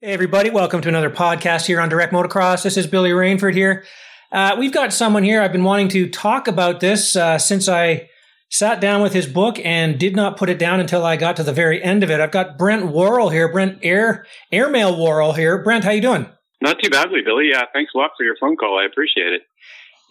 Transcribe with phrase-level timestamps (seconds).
[0.00, 0.48] Hey, everybody.
[0.48, 2.62] Welcome to another podcast here on Direct Motocross.
[2.62, 3.84] This is Billy Rainford here.
[4.30, 5.42] Uh, we've got someone here.
[5.42, 8.08] I've been wanting to talk about this uh, since I
[8.48, 11.42] sat down with his book and did not put it down until I got to
[11.42, 12.20] the very end of it.
[12.20, 15.64] I've got Brent Worrall here, Brent Air Airmail Worrall here.
[15.64, 16.28] Brent, how you doing?
[16.62, 17.48] Not too badly, Billy.
[17.50, 18.78] Yeah, thanks a lot for your phone call.
[18.78, 19.42] I appreciate it.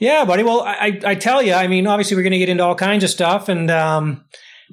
[0.01, 0.43] Yeah, buddy.
[0.43, 3.05] Well, I, I tell you, I mean, obviously we're going to get into all kinds
[3.05, 4.25] of stuff, and um,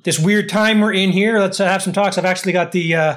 [0.02, 1.38] this weird time we're in here.
[1.38, 2.18] Let's uh, have some talks.
[2.18, 3.16] I've actually got the uh,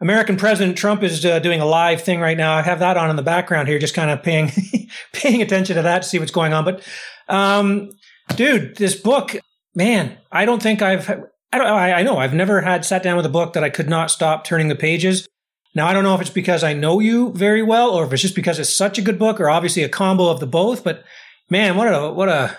[0.00, 2.54] American President Trump is uh, doing a live thing right now.
[2.54, 4.50] I have that on in the background here, just kind of paying
[5.12, 6.64] paying attention to that to see what's going on.
[6.64, 6.82] But,
[7.28, 7.90] um,
[8.34, 9.36] dude, this book,
[9.74, 11.08] man, I don't think I've.
[11.52, 11.66] I don't.
[11.66, 14.10] I, I know I've never had sat down with a book that I could not
[14.10, 15.26] stop turning the pages.
[15.74, 18.22] Now I don't know if it's because I know you very well, or if it's
[18.22, 20.84] just because it's such a good book, or obviously a combo of the both.
[20.84, 21.04] But
[21.48, 22.56] man, what a what a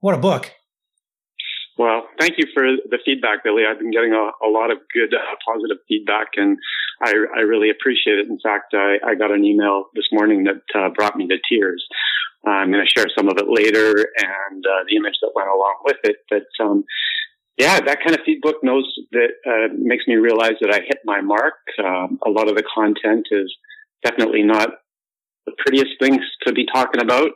[0.00, 0.52] what a book!
[2.18, 3.64] Thank you for the feedback, Billy.
[3.68, 6.56] I've been getting a, a lot of good, uh, positive feedback, and
[7.02, 8.28] I, I, really appreciate it.
[8.28, 11.84] In fact, I, I got an email this morning that uh, brought me to tears.
[12.46, 15.76] I'm going to share some of it later, and uh, the image that went along
[15.84, 16.16] with it.
[16.30, 16.84] But um,
[17.58, 21.20] yeah, that kind of feedback knows that uh, makes me realize that I hit my
[21.20, 21.54] mark.
[21.84, 23.54] Um, a lot of the content is
[24.04, 24.70] definitely not
[25.46, 27.30] the prettiest things to be talking about.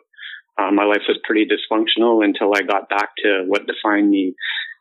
[0.58, 4.34] Uh, my life was pretty dysfunctional until I got back to what defined me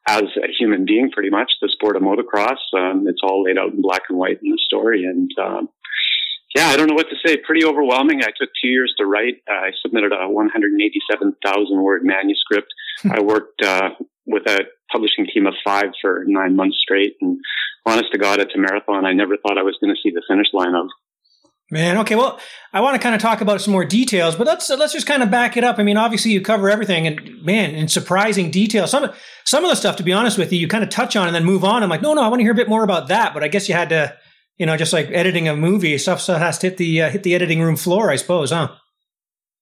[0.08, 2.58] as a human being, pretty much the sport of motocross.
[2.75, 5.03] Um, it's all laid out in black and white in the story.
[5.03, 5.69] And, um,
[6.55, 7.38] yeah, I don't know what to say.
[7.38, 8.23] Pretty overwhelming.
[8.23, 9.42] I took two years to write.
[9.47, 12.73] Uh, I submitted a 187,000 word manuscript.
[13.02, 13.11] Hmm.
[13.11, 13.89] I worked, uh,
[14.25, 14.61] with a
[14.92, 17.16] publishing team of five for nine months straight.
[17.22, 17.39] And
[17.86, 20.23] honest to God, it's a marathon I never thought I was going to see the
[20.27, 20.88] finish line of.
[21.72, 22.16] Man, okay.
[22.16, 22.39] Well,
[22.73, 25.22] I want to kind of talk about some more details, but let's let's just kind
[25.22, 25.78] of back it up.
[25.78, 28.88] I mean, obviously you cover everything, and man, in surprising detail.
[28.88, 29.11] Some
[29.45, 31.36] some of the stuff, to be honest with you, you kind of touch on and
[31.36, 31.84] then move on.
[31.84, 33.36] I'm like, no, no, I want to hear a bit more about that.
[33.36, 34.16] But I guess you had to,
[34.58, 37.36] you know, just like editing a movie, stuff has to hit the uh, hit the
[37.36, 38.70] editing room floor, I suppose, huh?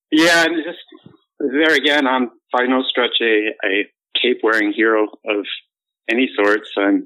[0.10, 0.80] Yeah, and just
[1.40, 3.86] there again, I'm by no stretch a, a
[4.22, 5.46] cape wearing hero of
[6.10, 7.06] any sorts, and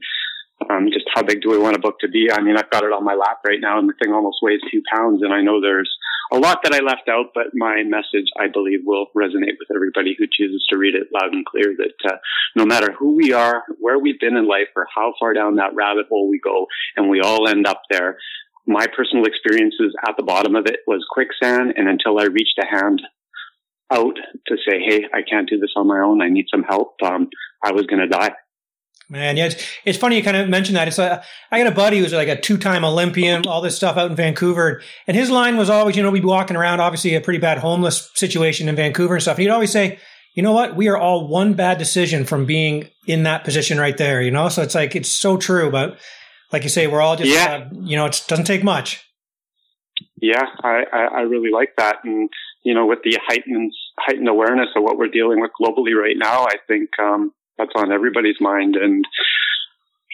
[0.70, 2.30] um, just how big do we want a book to be?
[2.32, 4.62] I mean, I've got it on my lap right now and the thing almost weighs
[4.72, 5.22] two pounds.
[5.24, 5.92] And I know there's
[6.32, 10.16] a lot that I left out, but my message, I believe, will resonate with everybody
[10.18, 12.18] who chooses to read it loud and clear that uh,
[12.56, 15.76] no matter who we are, where we've been in life, or how far down that
[15.76, 18.18] rabbit hole we go, and we all end up there.
[18.68, 21.74] My personal experiences at the bottom of it was quicksand.
[21.76, 23.02] And until I reached a hand
[23.92, 24.16] out
[24.48, 26.22] to say, Hey, I can't do this on my own.
[26.22, 26.96] I need some help.
[27.04, 27.30] Um,
[27.64, 28.32] I was going to die.
[29.12, 30.88] Man, yeah, it's, it's funny you kind of mentioned that.
[30.88, 34.10] It's like, I got a buddy who's like a two-time Olympian, all this stuff out
[34.10, 37.20] in Vancouver, and his line was always, you know, we'd be walking around, obviously a
[37.20, 39.36] pretty bad homeless situation in Vancouver and stuff.
[39.36, 40.00] And he'd always say,
[40.34, 43.98] you know what, we are all one bad decision from being in that position right
[43.98, 44.48] there, you know.
[44.48, 46.00] So it's like it's so true, but
[46.54, 47.68] like you say, we're all just, yeah.
[47.70, 49.06] Uh, you know, it doesn't take much.
[50.22, 52.30] Yeah, I, I, I really like that, and
[52.64, 56.46] you know, with the heightened heightened awareness of what we're dealing with globally right now,
[56.46, 56.92] I think.
[56.98, 58.76] um that's on everybody's mind.
[58.76, 59.06] And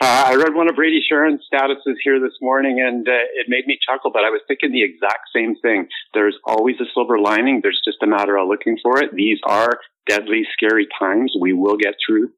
[0.02, 3.66] uh, I read one of Brady Sharon's statuses here this morning, and uh, it made
[3.66, 4.12] me chuckle.
[4.12, 5.88] But I was thinking the exact same thing.
[6.14, 7.62] There's always a silver lining.
[7.64, 9.16] There's just a matter of looking for it.
[9.16, 11.34] These are deadly, scary times.
[11.40, 12.30] We will get through.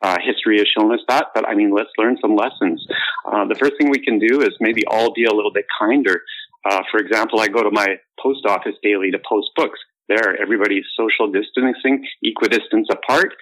[0.00, 2.86] Uh, history has shown us that, but I mean, let's learn some lessons.
[3.26, 6.22] Uh, the first thing we can do is maybe all be a little bit kinder.
[6.64, 9.80] Uh, for example, I go to my post office daily to post books.
[10.08, 13.34] There, everybody's social distancing, equidistance apart.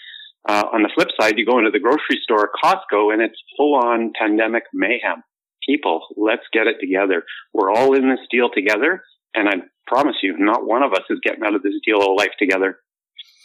[0.48, 3.74] Uh, on the flip side, you go into the grocery store, Costco, and it's full
[3.74, 5.22] on pandemic mayhem.
[5.68, 7.24] People, let's get it together.
[7.52, 9.02] We're all in this deal together.
[9.34, 9.54] And I
[9.86, 12.78] promise you, not one of us is getting out of this deal of life together.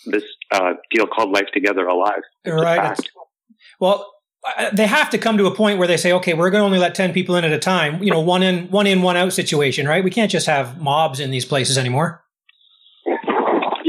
[0.05, 2.21] This uh, deal called Life Together Alive.
[2.43, 2.97] It's right.
[3.79, 4.11] Well,
[4.73, 6.79] they have to come to a point where they say, okay, we're going to only
[6.79, 9.33] let 10 people in at a time, you know, one in, one in, one out
[9.33, 10.03] situation, right?
[10.03, 12.23] We can't just have mobs in these places anymore.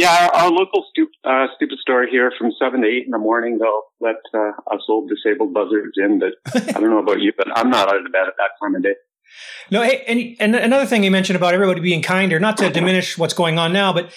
[0.03, 3.19] Yeah, our, our local stupid, uh, stupid store here from seven to eight in the
[3.19, 6.19] morning, they'll let uh, us old disabled buzzards in.
[6.19, 6.33] But
[6.75, 8.75] I don't know about you, but I'm not out of the bed at that time
[8.75, 8.95] of day.
[9.71, 13.17] No, hey, and, and another thing you mentioned about everybody being kinder, not to diminish
[13.17, 14.12] what's going on now, but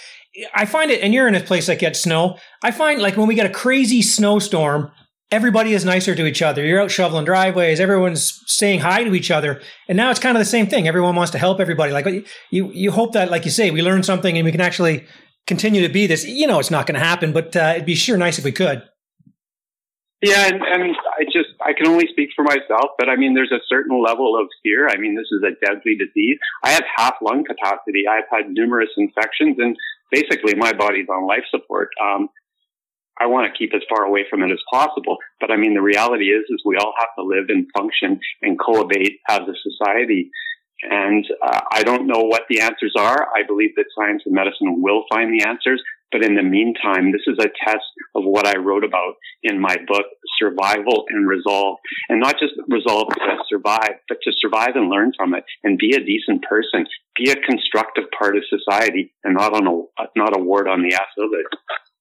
[0.55, 2.39] I find it, and you're in a place that gets snow.
[2.63, 4.91] I find like when we get a crazy snowstorm,
[5.31, 6.65] everybody is nicer to each other.
[6.65, 10.41] You're out shoveling driveways, everyone's saying hi to each other, and now it's kind of
[10.41, 10.87] the same thing.
[10.87, 11.93] Everyone wants to help everybody.
[11.93, 12.07] Like
[12.49, 15.05] you, you hope that, like you say, we learn something and we can actually
[15.47, 16.25] continue to be this.
[16.25, 18.51] You know, it's not going to happen, but uh, it'd be sure nice if we
[18.51, 18.83] could.
[20.21, 23.51] Yeah, and, and I just I can only speak for myself, but I mean, there's
[23.51, 24.87] a certain level of fear.
[24.87, 26.39] I mean, this is a deadly disease.
[26.63, 28.05] I have half lung capacity.
[28.09, 29.75] I've had numerous infections, and
[30.11, 31.89] basically, my body's on life support.
[32.01, 32.29] Um,
[33.19, 35.17] I want to keep as far away from it as possible.
[35.39, 38.59] But I mean, the reality is, is we all have to live and function and
[38.59, 40.31] cohabit as a society.
[40.83, 43.27] And uh, I don't know what the answers are.
[43.35, 45.81] I believe that science and medicine will find the answers.
[46.11, 49.75] But in the meantime, this is a test of what I wrote about in my
[49.87, 50.05] book,
[50.39, 51.77] Survival and Resolve.
[52.09, 55.95] And not just resolve to survive, but to survive and learn from it and be
[55.95, 56.85] a decent person,
[57.17, 60.93] be a constructive part of society and not on a, not a ward on the
[60.93, 61.45] ass of it.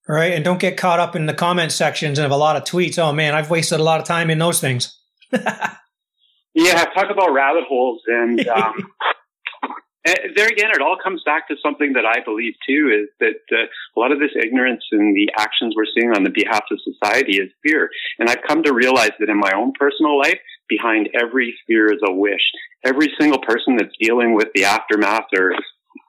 [0.06, 0.32] Right.
[0.32, 2.98] And don't get caught up in the comment sections of a lot of tweets.
[2.98, 4.98] Oh man, I've wasted a lot of time in those things.
[6.54, 6.84] yeah.
[6.84, 8.74] Talk about rabbit holes and, um,
[10.06, 13.40] and there again, it all comes back to something that I believe too is that
[13.50, 13.64] uh,
[13.96, 17.38] a lot of this ignorance and the actions we're seeing on the behalf of society
[17.38, 17.88] is fear.
[18.18, 22.00] And I've come to realize that in my own personal life, behind every fear is
[22.06, 22.42] a wish.
[22.84, 25.52] Every single person that's dealing with the aftermath or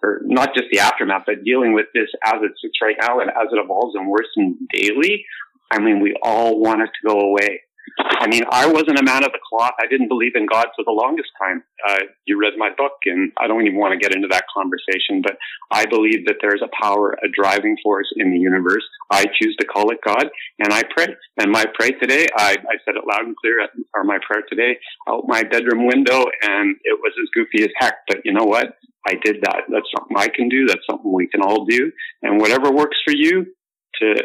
[0.03, 3.29] or not just the aftermath, but dealing with this as it sits right now and
[3.29, 5.25] as it evolves and worsens daily.
[5.71, 7.61] I mean, we all want it to go away.
[7.97, 9.71] I mean, I wasn't a man of the cloth.
[9.79, 11.63] I didn't believe in God for the longest time.
[11.87, 15.21] Uh, you read my book, and I don't even want to get into that conversation,
[15.23, 15.37] but
[15.71, 18.83] I believe that there's a power, a driving force in the universe.
[19.11, 20.27] I choose to call it God,
[20.59, 21.07] and I pray.
[21.39, 24.77] And my prayer today, I, I said it loud and clear, or my prayer today,
[25.07, 27.95] out my bedroom window, and it was as goofy as heck.
[28.07, 28.77] But you know what?
[29.07, 29.63] I did that.
[29.69, 30.65] That's something I can do.
[30.65, 31.91] That's something we can all do.
[32.23, 33.45] And whatever works for you
[34.01, 34.15] to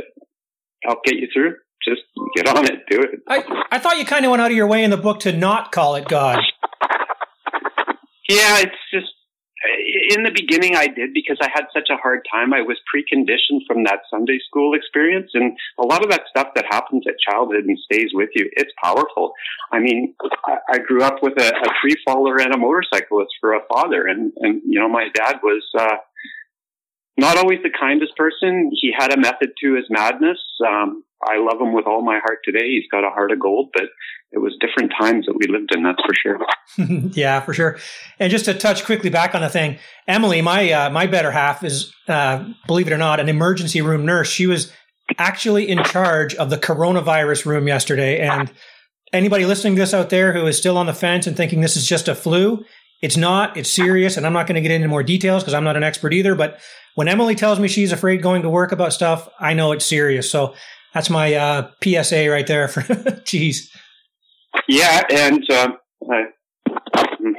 [0.84, 1.54] help get you through,
[1.86, 2.02] just
[2.36, 3.20] get on it, do it.
[3.26, 5.32] I, I thought you kind of went out of your way in the book to
[5.32, 6.40] not call it God.
[8.28, 9.08] Yeah, it's just
[10.10, 12.54] in the beginning I did because I had such a hard time.
[12.54, 16.64] I was preconditioned from that Sunday school experience and a lot of that stuff that
[16.70, 19.32] happens at childhood and stays with you, it's powerful.
[19.72, 20.14] I mean,
[20.46, 24.06] I, I grew up with a, a free faller and a motorcyclist for a father
[24.06, 25.96] and, and, you know, my dad was, uh,
[27.16, 28.70] not always the kindest person.
[28.72, 30.38] He had a method to his madness.
[30.66, 32.66] Um, I love him with all my heart today.
[32.68, 33.84] He's got a heart of gold, but
[34.32, 35.82] it was different times that we lived in.
[35.82, 37.10] That's for sure.
[37.12, 37.78] yeah, for sure.
[38.18, 39.78] And just to touch quickly back on the thing,
[40.08, 44.06] Emily, my uh, my better half is, uh, believe it or not, an emergency room
[44.06, 44.30] nurse.
[44.30, 44.72] She was
[45.18, 48.20] actually in charge of the coronavirus room yesterday.
[48.20, 48.50] And
[49.12, 51.76] anybody listening to this out there who is still on the fence and thinking this
[51.76, 52.64] is just a flu,
[53.02, 53.56] it's not.
[53.56, 55.82] It's serious, and I'm not going to get into more details because I'm not an
[55.82, 56.34] expert either.
[56.34, 56.60] But
[56.94, 60.30] when Emily tells me she's afraid going to work about stuff, I know it's serious.
[60.30, 60.54] So
[60.92, 62.68] that's my uh, PSA right there.
[62.68, 62.82] For
[63.24, 63.70] geez.
[64.68, 65.68] Yeah, and uh,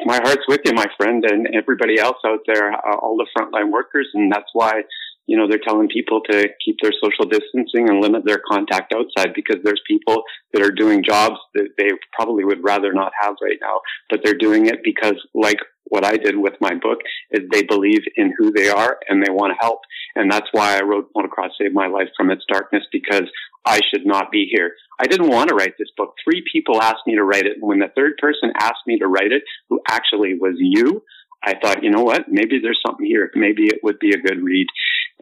[0.06, 3.72] my heart's with you, my friend, and everybody else out there, uh, all the frontline
[3.72, 4.82] workers, and that's why
[5.28, 9.34] you know, they're telling people to keep their social distancing and limit their contact outside
[9.34, 10.24] because there's people
[10.54, 13.80] that are doing jobs that they probably would rather not have right now,
[14.10, 17.00] but they're doing it because like what I did with my book
[17.32, 19.80] is they believe in who they are and they want to help.
[20.16, 23.30] And that's why I wrote Motocross Saved My Life from its darkness because
[23.66, 24.72] I should not be here.
[25.00, 26.14] I didn't want to write this book.
[26.24, 27.58] Three people asked me to write it.
[27.60, 31.04] And when the third person asked me to write it, who actually was you,
[31.44, 32.30] I thought, you know what?
[32.30, 33.32] Maybe there's something here.
[33.36, 34.68] Maybe it would be a good read.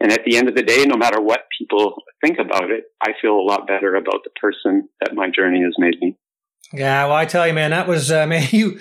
[0.00, 3.10] And at the end of the day, no matter what people think about it, I
[3.20, 6.16] feel a lot better about the person that my journey has made me.
[6.72, 8.80] Yeah, well, I tell you, man, that was uh, man, you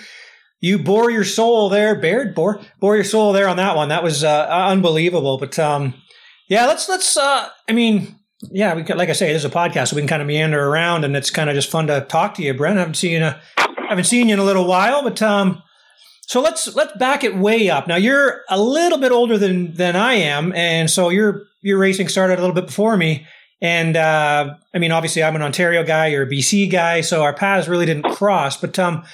[0.61, 3.89] you bore your soul there, Baird, bore bore your soul there on that one.
[3.89, 5.37] That was uh, unbelievable.
[5.37, 5.93] But um,
[6.47, 7.17] yeah, let's let's.
[7.17, 10.01] Uh, I mean, yeah, we can, like I say, this is a podcast, so we
[10.01, 12.53] can kind of meander around, and it's kind of just fun to talk to you,
[12.53, 12.77] Brent.
[12.77, 13.25] I haven't seen you,
[13.57, 15.61] I haven't seen you in a little while, but um,
[16.29, 17.87] so let's let's back it way up.
[17.87, 22.07] Now you're a little bit older than than I am, and so your your racing
[22.07, 23.25] started a little bit before me.
[23.63, 27.33] And uh, I mean, obviously, I'm an Ontario guy, you're a BC guy, so our
[27.33, 28.57] paths really didn't cross.
[28.57, 29.05] But um,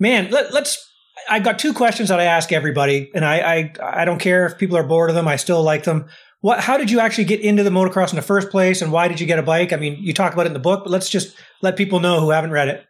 [0.00, 0.90] man, let, us
[1.28, 4.56] I've got two questions that I ask everybody, and I, I I don't care if
[4.56, 5.28] people are bored of them.
[5.28, 6.06] I still like them.
[6.40, 6.60] What?
[6.60, 9.20] How did you actually get into the motocross in the first place, and why did
[9.20, 9.74] you get a bike?
[9.74, 12.20] I mean, you talk about it in the book, but let's just let people know
[12.20, 12.86] who haven't read it.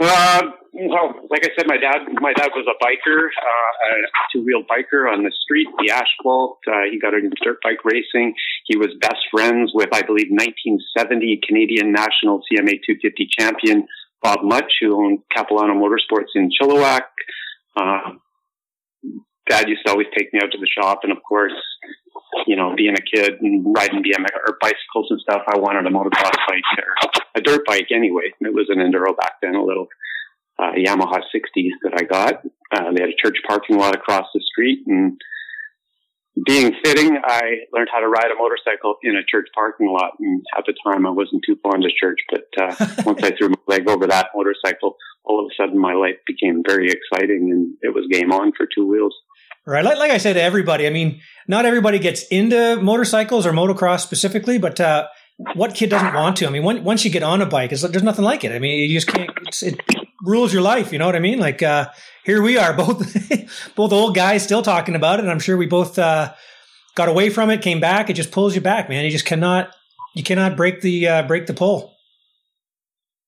[0.00, 4.62] Uh, well, like I said, my dad, my dad was a biker, uh, a two-wheel
[4.64, 6.58] biker on the street, the asphalt.
[6.66, 8.34] Uh, he got into dirt bike racing.
[8.64, 13.86] He was best friends with, I believe, 1970 Canadian National CMA 250 champion
[14.22, 17.12] Bob Mutch, who owned Capilano Motorsports in Chilliwack.
[17.76, 18.16] Uh,
[19.48, 21.52] dad used to always take me out to the shop, and of course,
[22.46, 25.90] you know, being a kid and riding BMX or bicycles and stuff, I wanted a
[25.90, 28.32] motocross bike or a dirt bike anyway.
[28.40, 29.88] It was an enduro back then, a little
[30.62, 32.34] uh, Yamaha 60s that I got.
[32.70, 35.20] Uh, they had a church parking lot across the street and
[36.46, 37.42] being fitting, I
[37.72, 40.12] learned how to ride a motorcycle in a church parking lot.
[40.18, 43.50] And at the time, I wasn't too fond of church, but uh, once I threw
[43.50, 47.74] my leg over that motorcycle, all of a sudden my life became very exciting and
[47.82, 49.14] it was game on for two wheels.
[49.66, 49.84] Right.
[49.84, 54.00] Like, like I said to everybody, I mean, not everybody gets into motorcycles or motocross
[54.00, 55.08] specifically, but uh,
[55.54, 56.46] what kid doesn't want to?
[56.46, 58.52] I mean, when, once you get on a bike, there's nothing like it.
[58.52, 59.30] I mean, you just can't.
[59.62, 59.78] It
[60.22, 60.92] rules your life.
[60.92, 61.38] You know what I mean?
[61.38, 61.88] Like uh,
[62.24, 65.66] here we are, both both old guys still talking about it, and I'm sure we
[65.66, 66.32] both uh,
[66.94, 68.08] got away from it, came back.
[68.10, 69.04] It just pulls you back, man.
[69.04, 69.74] You just cannot
[70.14, 71.92] you cannot break the uh, break the pull.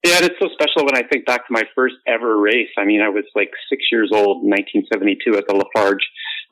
[0.04, 2.68] Yeah, and it's so special when I think back to my first ever race.
[2.76, 6.04] I mean, I was like six years old in 1972 at the Lafarge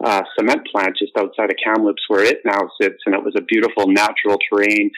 [0.03, 3.43] uh, cement plant just outside of Kamloops, where it now sits, and it was a
[3.43, 4.91] beautiful natural terrain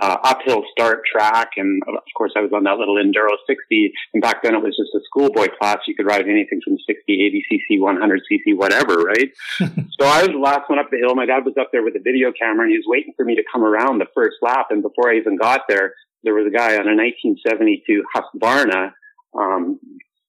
[0.00, 1.50] uh, uphill start track.
[1.56, 3.92] And of course, I was on that little Enduro 60.
[4.14, 5.78] And back then it was just a schoolboy class.
[5.86, 9.30] You could ride anything from 60, 80 cc, 100 cc, whatever, right?
[9.58, 11.14] so I was the last one up the hill.
[11.14, 13.36] My dad was up there with a video camera and he was waiting for me
[13.36, 14.68] to come around the first lap.
[14.70, 15.94] And before I even got there,
[16.24, 18.92] there was a guy on a 1972 Husqvarna,
[19.38, 19.78] um,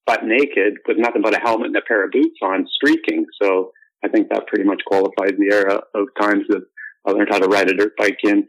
[0.05, 3.25] butt naked with nothing but a helmet and a pair of boots on streaking.
[3.41, 3.71] So
[4.03, 6.65] I think that pretty much qualifies the era of times that
[7.05, 8.47] I learned how to ride a dirt bike in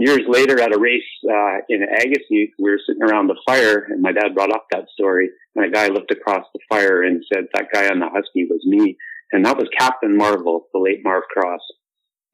[0.00, 4.02] years later at a race uh, in Agassiz, we were sitting around the fire, and
[4.02, 5.30] my dad brought up that story.
[5.54, 8.64] And a guy looked across the fire and said, "That guy on the husky was
[8.64, 8.96] me,"
[9.32, 11.60] and that was Captain Marvel, the late Marv Cross.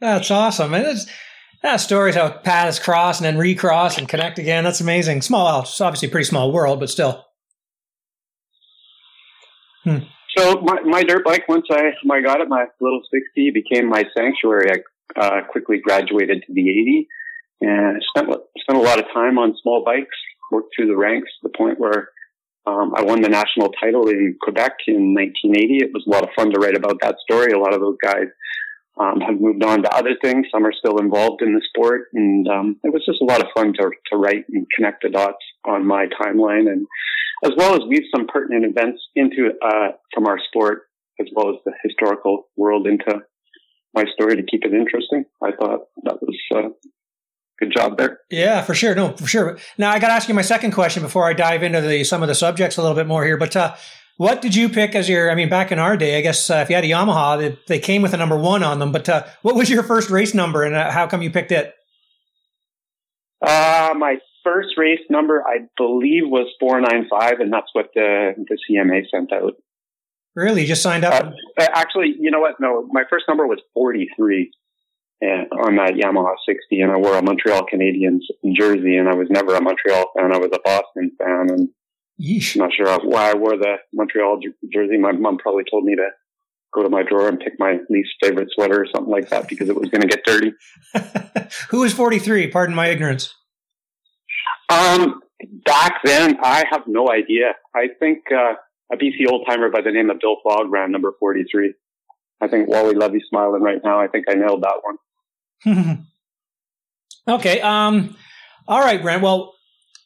[0.00, 1.06] That's awesome, and it's
[1.62, 4.64] that story is how paths cross and then recross and connect again.
[4.64, 5.22] That's amazing.
[5.22, 7.24] Small, it's obviously a pretty small world, but still.
[9.84, 9.98] Hmm.
[10.36, 14.04] So my, my dirt bike, once I, I got it, my little 60 became my
[14.16, 14.84] sanctuary.
[15.16, 17.08] I uh, quickly graduated to the 80
[17.60, 20.16] and spent spent a lot of time on small bikes.
[20.52, 22.10] Worked through the ranks to the point where
[22.66, 25.78] um, I won the national title in Quebec in 1980.
[25.78, 27.52] It was a lot of fun to write about that story.
[27.52, 28.26] A lot of those guys
[28.98, 30.46] um, have moved on to other things.
[30.50, 33.48] Some are still involved in the sport, and um, it was just a lot of
[33.54, 36.86] fun to to write and connect the dots on my timeline, and
[37.44, 40.82] as well as weave some pertinent events into uh, from our sport,
[41.20, 43.20] as well as the historical world into
[43.94, 45.24] my story to keep it interesting.
[45.42, 46.68] I thought that was uh,
[47.58, 48.20] good job there.
[48.30, 48.94] Yeah, for sure.
[48.94, 49.58] No, for sure.
[49.78, 52.22] Now I got to ask you my second question before I dive into the some
[52.22, 53.36] of the subjects a little bit more here.
[53.36, 53.74] But uh,
[54.16, 55.30] what did you pick as your?
[55.30, 57.58] I mean, back in our day, I guess uh, if you had a Yamaha, they,
[57.66, 58.92] they, came with a number one on them.
[58.92, 61.74] But uh, what was your first race number, and uh, how come you picked it?
[63.46, 68.32] Uh, my first race number, I believe, was four nine five, and that's what the
[68.36, 69.54] the CMA sent out.
[70.34, 71.32] Really, you just signed up?
[71.58, 72.54] Uh, actually, you know what?
[72.58, 74.50] No, my first number was forty three
[75.20, 78.20] and on that Yamaha 60 and I wore a Montreal Canadiens
[78.54, 80.32] jersey and I was never a Montreal fan.
[80.32, 81.68] I was a Boston fan and
[82.20, 82.54] Yeesh.
[82.54, 84.40] I'm not sure why I wore the Montreal
[84.72, 84.98] jersey.
[84.98, 86.08] My mom probably told me to
[86.74, 89.68] go to my drawer and pick my least favorite sweater or something like that because
[89.68, 90.52] it was going to get dirty.
[91.70, 92.50] Who is 43?
[92.50, 93.34] Pardon my ignorance.
[94.68, 95.20] Um,
[95.64, 97.52] back then, I have no idea.
[97.74, 98.54] I think, uh,
[98.92, 101.74] a BC old timer by the name of Bill Fogg ran number 43.
[102.40, 104.00] I think Wally Levy smiling right now.
[104.00, 104.96] I think I nailed that one.
[107.28, 107.60] okay.
[107.60, 108.16] Um.
[108.68, 109.22] All right, Brent.
[109.22, 109.54] Well,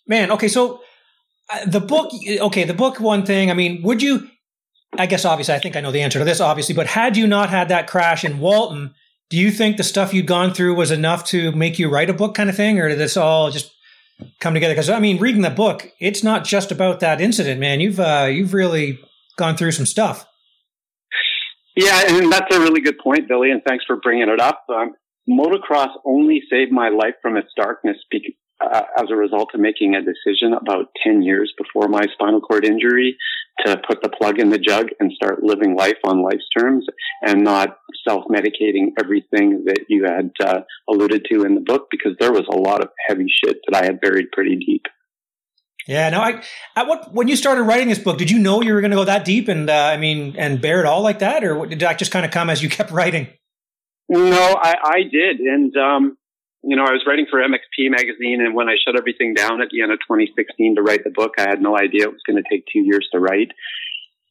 [0.06, 0.30] man.
[0.32, 0.48] Okay.
[0.48, 0.82] So
[1.50, 2.12] uh, the book.
[2.28, 3.00] Okay, the book.
[3.00, 3.50] One thing.
[3.50, 4.28] I mean, would you?
[4.98, 6.40] I guess obviously, I think I know the answer to this.
[6.40, 8.94] Obviously, but had you not had that crash in Walton,
[9.30, 12.14] do you think the stuff you'd gone through was enough to make you write a
[12.14, 13.72] book, kind of thing, or did this all just
[14.40, 14.74] come together?
[14.74, 17.80] Because I mean, reading the book, it's not just about that incident, man.
[17.80, 18.98] You've uh, you've really
[19.36, 20.26] gone through some stuff.
[21.76, 24.64] Yeah, and that's a really good point, Billy, and thanks for bringing it up.
[24.68, 24.94] Um,
[25.30, 27.96] motocross only saved my life from its darkness
[28.60, 32.64] uh, as a result of making a decision about 10 years before my spinal cord
[32.64, 33.16] injury
[33.64, 36.84] to put the plug in the jug and start living life on life's terms
[37.22, 42.32] and not self-medicating everything that you had uh, alluded to in the book because there
[42.32, 44.82] was a lot of heavy shit that I had buried pretty deep.
[45.86, 46.42] Yeah, no, I,
[46.76, 48.96] at what, when you started writing this book, did you know you were going to
[48.96, 51.42] go that deep and, uh, I mean, and bear it all like that?
[51.42, 53.28] Or did that just kind of come as you kept writing?
[54.10, 55.38] No, I, I did.
[55.38, 56.18] And, um,
[56.64, 59.68] you know, I was writing for MXP magazine, and when I shut everything down at
[59.70, 62.42] the end of 2016 to write the book, I had no idea it was going
[62.42, 63.52] to take two years to write.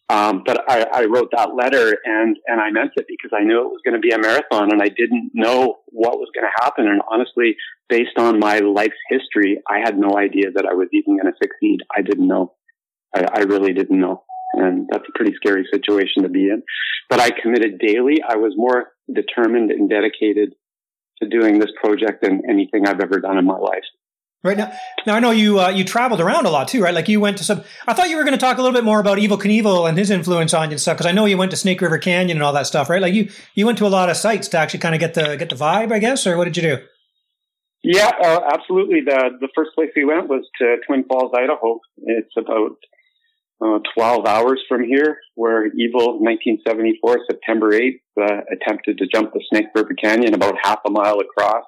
[0.09, 3.61] Um, but I, I wrote that letter and, and I meant it because I knew
[3.61, 6.63] it was going to be a marathon and I didn't know what was going to
[6.63, 6.87] happen.
[6.87, 7.55] And honestly,
[7.87, 11.37] based on my life's history, I had no idea that I was even going to
[11.41, 11.81] succeed.
[11.95, 12.53] I didn't know.
[13.15, 14.23] I, I really didn't know.
[14.53, 16.63] And that's a pretty scary situation to be in.
[17.09, 18.21] But I committed daily.
[18.27, 20.53] I was more determined and dedicated
[21.21, 23.83] to doing this project than anything I've ever done in my life.
[24.41, 24.71] Right now,
[25.05, 26.93] now I know you uh, you traveled around a lot too, right?
[26.93, 27.61] Like you went to some.
[27.85, 29.97] I thought you were going to talk a little bit more about Evel Knievel and
[29.97, 32.37] his influence on you and stuff, because I know you went to Snake River Canyon
[32.37, 33.01] and all that stuff, right?
[33.01, 35.35] Like you you went to a lot of sites to actually kind of get the
[35.35, 36.77] get the vibe, I guess, or what did you do?
[37.83, 39.01] Yeah, uh, absolutely.
[39.01, 41.81] The the first place we went was to Twin Falls, Idaho.
[41.97, 42.77] It's about
[43.61, 49.43] uh, 12 hours from here, where Evel 1974, September 8th, uh, attempted to jump the
[49.51, 51.65] Snake River Canyon about half a mile across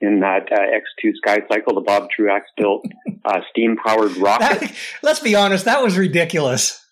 [0.00, 2.84] in that uh, X2 Sky Cycle, the Bob Truax built
[3.24, 4.60] uh, steam powered rocket.
[4.60, 6.84] That, let's be honest, that was ridiculous.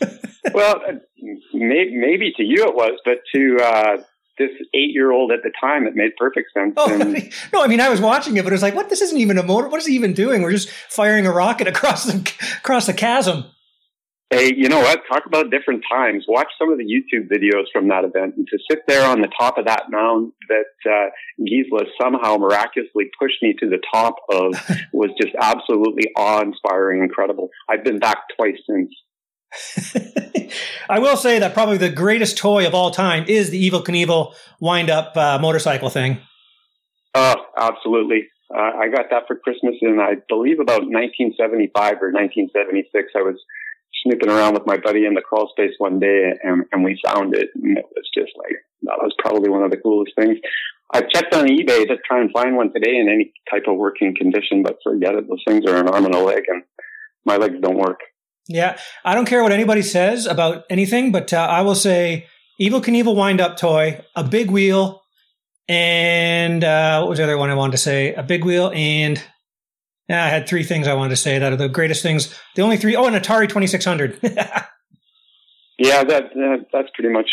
[0.52, 0.80] well,
[1.54, 3.96] may, maybe to you it was, but to uh,
[4.38, 6.74] this eight year old at the time, it made perfect sense.
[6.76, 8.90] Oh, and, no, I mean, I was watching it, but it was like, what?
[8.90, 9.68] This isn't even a motor.
[9.68, 10.42] What is he even doing?
[10.42, 13.46] We're just firing a rocket across the across the chasm.
[14.30, 15.02] Hey, you know what?
[15.08, 16.24] Talk about different times.
[16.26, 19.28] Watch some of the YouTube videos from that event, and to sit there on the
[19.38, 24.54] top of that mound that uh, Gisela somehow miraculously pushed me to the top of
[24.92, 27.50] was just absolutely awe-inspiring, incredible.
[27.70, 28.90] I've been back twice since.
[30.88, 34.34] I will say that probably the greatest toy of all time is the Evel Knievel
[34.60, 36.18] wind up uh, motorcycle thing.
[37.14, 38.28] Oh, absolutely.
[38.54, 43.12] Uh, I got that for Christmas in, I believe, about 1975 or 1976.
[43.16, 43.42] I was
[44.04, 47.34] snooping around with my buddy in the crawl space one day and, and we found
[47.34, 47.48] it.
[47.54, 50.38] And it was just like, that was probably one of the coolest things.
[50.92, 54.14] I've checked on eBay to try and find one today in any type of working
[54.14, 55.28] condition, but forget it.
[55.28, 56.62] Those things are an arm and a leg and
[57.24, 58.00] my legs don't work.
[58.48, 62.26] Yeah, I don't care what anybody says about anything, but uh, I will say
[62.60, 65.02] Evel Knievel wind up toy, a big wheel,
[65.68, 68.14] and uh, what was the other one I wanted to say?
[68.14, 69.22] A big wheel, and
[70.08, 72.34] I had three things I wanted to say that are the greatest things.
[72.54, 74.20] The only three, oh, an Atari 2600.
[74.22, 77.28] yeah, that, that, that's pretty much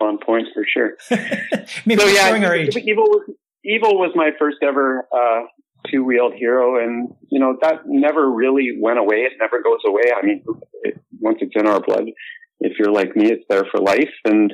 [0.00, 0.96] on point for sure.
[1.84, 2.74] Maybe so, yeah, showing our age.
[2.74, 3.30] Evel was,
[3.66, 5.42] Evel was my first ever uh,
[5.90, 6.82] two wheeled hero.
[6.82, 9.18] And, you know, that never really went away.
[9.18, 10.12] It never goes away.
[10.16, 10.44] I mean,
[10.82, 12.04] it, once it's in our blood,
[12.60, 14.10] if you're like me, it's there for life.
[14.24, 14.52] And,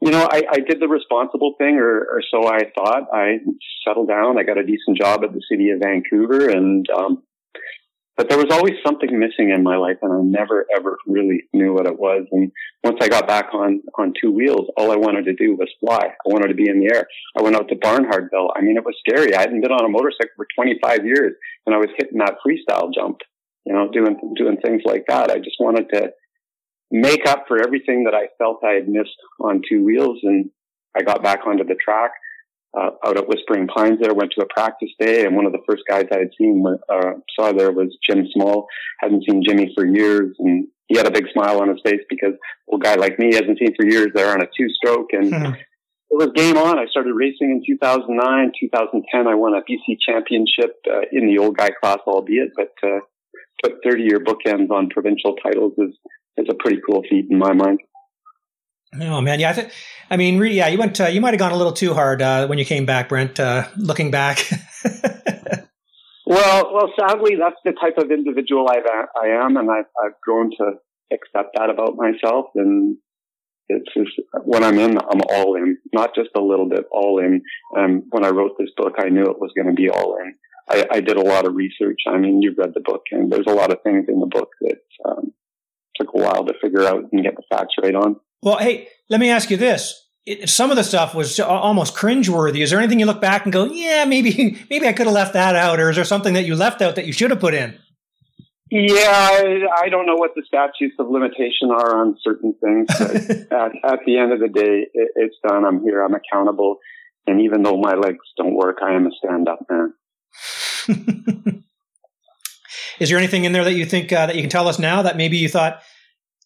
[0.00, 3.04] you know, I, I did the responsible thing, or, or so I thought.
[3.12, 3.38] I
[3.86, 4.38] settled down.
[4.38, 7.22] I got a decent job at the city of Vancouver, and um,
[8.16, 11.74] but there was always something missing in my life and I never ever really knew
[11.74, 12.26] what it was.
[12.32, 12.50] And
[12.82, 16.08] once I got back on, on two wheels, all I wanted to do was fly.
[16.08, 17.06] I wanted to be in the air.
[17.38, 18.50] I went out to Barnhardville.
[18.56, 19.34] I mean, it was scary.
[19.34, 21.34] I hadn't been on a motorcycle for 25 years
[21.66, 23.18] and I was hitting that freestyle jump,
[23.66, 25.30] you know, doing, doing things like that.
[25.30, 26.12] I just wanted to
[26.90, 30.20] make up for everything that I felt I had missed on two wheels.
[30.22, 30.50] And
[30.96, 32.12] I got back onto the track
[32.78, 35.62] uh, out at Whispering Pines there, went to a practice day, and one of the
[35.68, 38.66] first guys I had seen, uh, saw there was Jim Small.
[39.00, 42.34] Hadn't seen Jimmy for years, and he had a big smile on his face because
[42.72, 45.52] a guy like me hasn't seen for years there on a two stroke, and mm-hmm.
[45.54, 46.78] it was game on.
[46.78, 49.26] I started racing in 2009, 2010.
[49.26, 53.00] I won a BC championship uh, in the old guy class, albeit, but uh,
[53.62, 55.96] put 30 year bookends on provincial titles is
[56.36, 57.80] is a pretty cool feat in my mind.
[59.00, 59.50] Oh man, yeah.
[59.50, 59.72] I, th-
[60.10, 60.68] I mean, yeah.
[60.68, 61.00] You went.
[61.00, 63.38] Uh, you might have gone a little too hard uh, when you came back, Brent.
[63.40, 64.48] Uh, looking back.
[66.26, 66.92] well, well.
[66.98, 68.86] Sadly, that's the type of individual I've,
[69.20, 70.72] I am, and I've, I've grown to
[71.12, 72.46] accept that about myself.
[72.54, 72.96] And
[73.68, 77.42] it's just when I'm in, I'm all in, not just a little bit, all in.
[77.72, 80.34] And when I wrote this book, I knew it was going to be all in.
[80.68, 82.00] I, I, did a lot of research.
[82.08, 84.48] I mean, you've read the book, and there's a lot of things in the book
[84.62, 85.32] that um,
[86.00, 88.16] took a while to figure out and get the facts right on.
[88.42, 90.02] Well, hey, let me ask you this.
[90.24, 92.62] It, some of the stuff was almost cringeworthy.
[92.62, 95.34] Is there anything you look back and go, yeah, maybe, maybe I could have left
[95.34, 97.54] that out, or is there something that you left out that you should have put
[97.54, 97.78] in?
[98.68, 102.88] Yeah, I, I don't know what the statutes of limitation are on certain things.
[103.00, 105.64] at, at, the end of the day, it, it's done.
[105.64, 106.02] I'm here.
[106.02, 106.78] I'm accountable.
[107.28, 109.94] And even though my legs don't work, I am a stand-up man.
[113.00, 115.02] Is there anything in there that you think uh, that you can tell us now
[115.02, 115.82] that maybe you thought,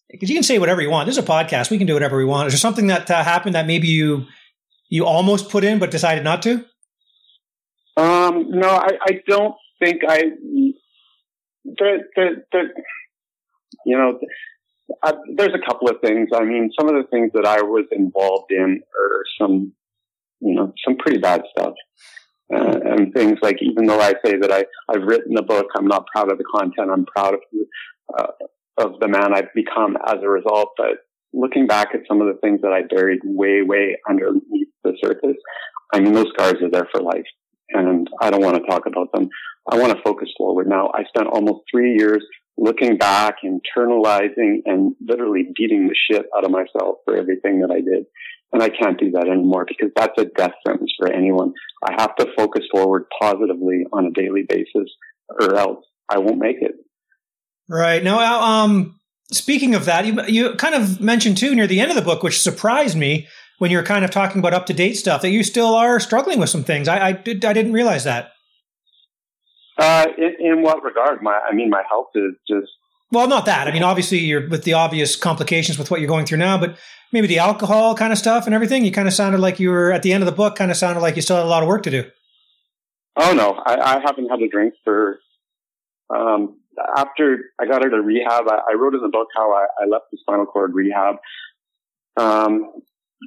[0.09, 1.07] because you can say whatever you want.
[1.07, 1.71] This is a podcast.
[1.71, 2.47] We can do whatever we want.
[2.47, 4.25] Is there something that uh, happened that maybe you
[4.89, 6.65] you almost put in but decided not to?
[7.97, 10.23] Um, no, I, I don't think I.
[11.63, 12.63] The, the, the,
[13.85, 14.19] you know,
[15.03, 16.29] I, there's a couple of things.
[16.33, 19.71] I mean, some of the things that I was involved in are some,
[20.39, 21.73] you know, some pretty bad stuff.
[22.53, 25.87] Uh, and things like, even though I say that I, I've written the book, I'm
[25.87, 26.89] not proud of the content.
[26.91, 27.39] I'm proud of
[28.17, 28.27] uh,
[28.77, 30.69] of the man I've become as a result.
[30.77, 30.97] But
[31.33, 35.37] looking back at some of the things that I buried way, way underneath the surface,
[35.93, 37.25] I mean, those scars are there for life.
[37.69, 39.29] And I don't want to talk about them.
[39.71, 40.91] I want to focus forward now.
[40.93, 42.25] I spent almost three years
[42.61, 47.81] looking back, internalizing, and literally beating the shit out of myself for everything that I
[47.81, 48.05] did.
[48.53, 51.53] And I can't do that anymore because that's a death sentence for anyone.
[51.83, 54.91] I have to focus forward positively on a daily basis
[55.27, 56.75] or else I won't make it.
[57.67, 58.03] Right.
[58.03, 58.99] Now, um,
[59.31, 62.21] speaking of that, you, you kind of mentioned too near the end of the book,
[62.21, 65.43] which surprised me when you're kind of talking about up to date stuff, that you
[65.43, 66.87] still are struggling with some things.
[66.87, 68.31] I, I, did, I didn't realize that.
[69.77, 71.21] Uh, in, in what regard?
[71.21, 72.71] My, I mean, my health is just.
[73.11, 73.67] Well, not that.
[73.67, 76.77] I mean, obviously, you're with the obvious complications with what you're going through now, but
[77.11, 78.85] maybe the alcohol kind of stuff and everything.
[78.85, 80.55] You kind of sounded like you were at the end of the book.
[80.55, 82.05] Kind of sounded like you still had a lot of work to do.
[83.17, 85.19] Oh no, I, I haven't had a drink for.
[86.09, 86.59] Um,
[86.97, 89.85] after I got out of rehab, I, I wrote in the book how I, I
[89.87, 91.15] left the spinal cord rehab.
[92.17, 92.71] Um,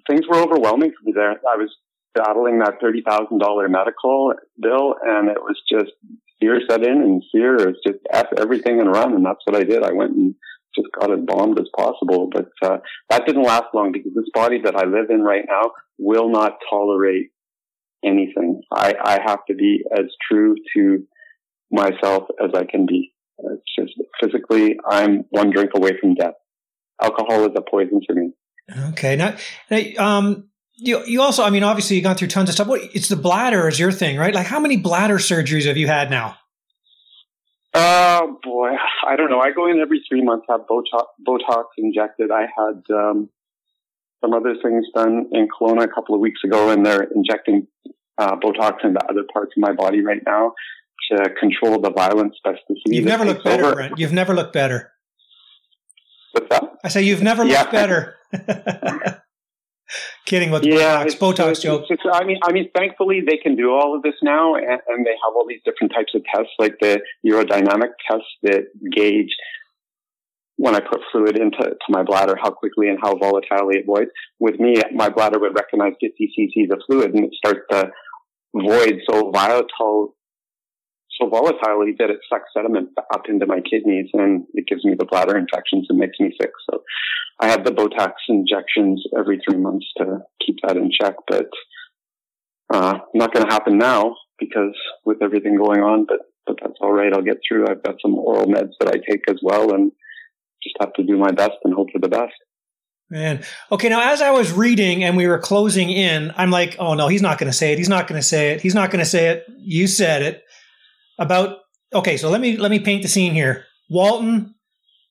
[0.09, 1.33] things were overwhelming for me there.
[1.33, 1.75] I was
[2.15, 5.93] battling that thirty thousand dollar medical bill, and it was just
[6.45, 9.65] fear set in, and fear is just f everything and run, and that's what I
[9.65, 9.83] did.
[9.83, 10.35] I went and
[10.77, 12.79] just got as bombed as possible, but uh,
[13.11, 16.59] that didn't last long because this body that I live in right now will not
[16.69, 17.31] tolerate
[18.05, 18.63] anything.
[18.73, 21.07] I, I have to be as true to
[21.71, 23.13] myself as I can be.
[23.39, 26.35] It's just physically, I'm one drink away from death.
[27.03, 28.33] Alcohol is a poison to me.
[28.91, 29.17] Okay.
[29.17, 29.37] Now,
[29.99, 32.67] um, you, you also, I mean, obviously you've gone through tons of stuff.
[32.67, 34.35] What, it's the bladder is your thing, right?
[34.35, 36.37] Like how many bladder surgeries have you had now?
[37.75, 38.71] Oh boy,
[39.07, 39.41] I don't know.
[39.41, 42.31] I go in every three months, have Botox, Botox injected.
[42.31, 43.31] I had, um,
[44.23, 47.67] some other things done in Kelowna a couple of weeks ago and they're injecting,
[48.19, 50.53] uh, Botox into other parts of my body right now
[51.11, 52.83] to control the violent spasticity.
[52.87, 53.75] You've never looked better, over.
[53.75, 53.99] Brent.
[53.99, 54.93] You've never looked better.
[56.33, 56.65] What's that?
[56.83, 57.61] I say you've never yeah.
[57.61, 58.17] looked better.
[60.25, 61.85] Kidding with yeah, Botox, Botox joke.
[61.91, 65.07] It's, I mean, I mean, thankfully they can do all of this now, and, and,
[65.07, 69.29] they have all these different types of tests, like the urodynamic tests that gauge
[70.57, 74.11] when I put fluid into to my bladder how quickly and how volatilely it voids.
[74.41, 77.91] With me, my bladder would recognize 50 cc's of fluid, and it starts to
[78.55, 80.15] void so volatile
[81.21, 85.05] so volatile that it sucks sediment up into my kidneys and it gives me the
[85.05, 86.51] bladder infections and makes me sick.
[86.71, 86.83] So
[87.41, 91.49] I have the Botox injections every three months to keep that in check, but
[92.73, 96.93] uh, not going to happen now because with everything going on, but, but that's all
[96.93, 97.13] right.
[97.13, 97.69] I'll get through.
[97.69, 99.93] I've got some oral meds that I take as well and
[100.63, 102.33] just have to do my best and hope for the best.
[103.11, 103.45] Man.
[103.71, 103.91] Okay.
[103.91, 107.23] Now, as I was reading and we were closing in, I'm like, oh no, he's
[107.23, 107.79] not going to say it.
[107.79, 108.63] He's not going to say it.
[108.63, 109.45] He's not going to say it.
[109.59, 110.43] You said it
[111.19, 111.59] about
[111.93, 113.65] okay, so let me let me paint the scene here.
[113.91, 114.55] Walton,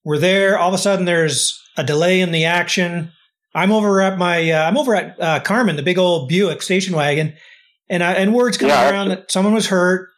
[0.03, 0.57] we're there.
[0.57, 3.11] All of a sudden, there's a delay in the action.
[3.55, 6.95] I'm over at my uh, I'm over at uh, Carman, the big old Buick station
[6.95, 7.35] wagon,
[7.89, 10.09] and I, and words coming yeah, around that someone was hurt.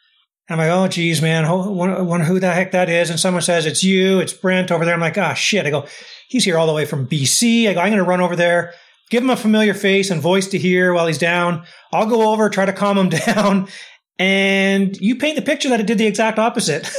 [0.48, 3.10] And I'm like, oh, geez, man, wonder who the heck that is.
[3.10, 4.94] And someone says it's you, it's Brent over there.
[4.94, 5.66] I'm like, ah, oh, shit.
[5.66, 5.88] I go,
[6.28, 7.68] he's here all the way from BC.
[7.68, 8.74] I go, I'm going to run over there,
[9.10, 11.66] give him a familiar face and voice to hear while he's down.
[11.92, 13.70] I'll go over, try to calm him down,
[14.18, 16.90] and you paint the picture that it did the exact opposite.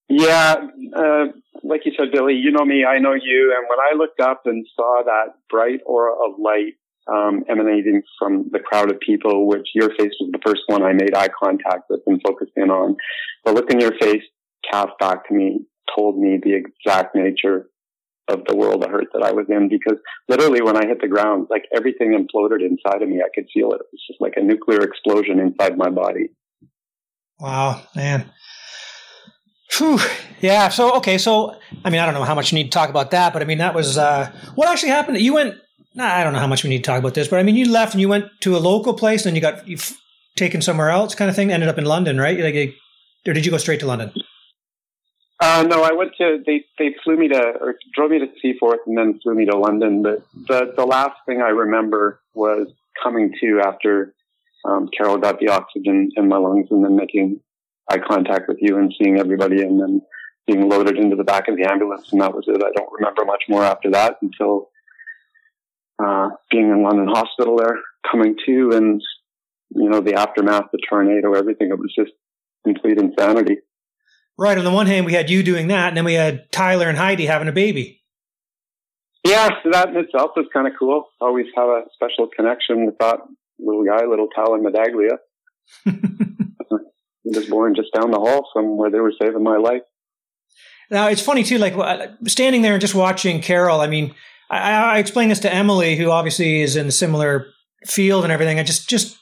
[0.09, 0.55] yeah,
[0.95, 1.25] uh,
[1.63, 4.43] like you said, Billy, you know me, I know you, and when I looked up
[4.45, 6.73] and saw that bright aura of light
[7.07, 10.93] um, emanating from the crowd of people, which your face was the first one I
[10.93, 12.97] made eye contact with and focused in on,
[13.45, 14.23] the look in your face
[14.69, 15.59] cast back to me
[15.95, 17.69] told me the exact nature
[18.27, 21.07] of the world of hurt that I was in because literally when I hit the
[21.07, 23.21] ground, like everything imploded inside of me.
[23.21, 23.81] I could feel it.
[23.81, 26.29] It was just like a nuclear explosion inside my body.
[27.39, 28.31] Wow, man.
[29.77, 29.99] Whew.
[30.41, 30.69] Yeah.
[30.69, 31.17] So, okay.
[31.17, 33.41] So, I mean, I don't know how much you need to talk about that, but
[33.41, 35.19] I mean, that was, uh, what actually happened?
[35.19, 35.55] You went,
[35.99, 37.69] I don't know how much we need to talk about this, but I mean, you
[37.69, 39.77] left and you went to a local place and you got, you
[40.35, 42.39] taken somewhere else kind of thing, ended up in London, right?
[42.39, 42.75] Like,
[43.27, 44.11] or did you go straight to London?
[45.39, 48.79] Uh, no, I went to they they flew me to or drove me to Seaforth
[48.87, 50.01] and then flew me to London.
[50.01, 52.67] But the the last thing I remember was
[53.03, 54.13] coming to after
[54.63, 57.41] um, Carol got the oxygen in my lungs and then making
[57.89, 60.01] eye contact with you and seeing everybody and then
[60.47, 62.63] being loaded into the back of the ambulance and that was it.
[62.63, 64.69] I don't remember much more after that until
[65.99, 67.77] uh, being in London Hospital there,
[68.09, 69.01] coming to and
[69.75, 71.69] you know the aftermath, the tornado, everything.
[71.69, 72.11] It was just
[72.63, 73.57] complete insanity.
[74.37, 74.57] Right.
[74.57, 76.97] On the one hand, we had you doing that, and then we had Tyler and
[76.97, 78.01] Heidi having a baby.
[79.25, 81.05] Yeah, that in itself was kind of cool.
[81.19, 83.19] Always have a special connection with that
[83.57, 85.17] little guy, little Tyler Medaglia.
[85.85, 89.81] he was born just down the hall from where they were saving my life.
[90.91, 93.81] Now it's funny too, like uh, standing there and just watching Carol.
[93.81, 94.13] I mean,
[94.51, 97.47] I, I explained this to Emily, who obviously is in a similar
[97.85, 98.59] field and everything.
[98.59, 99.17] I just just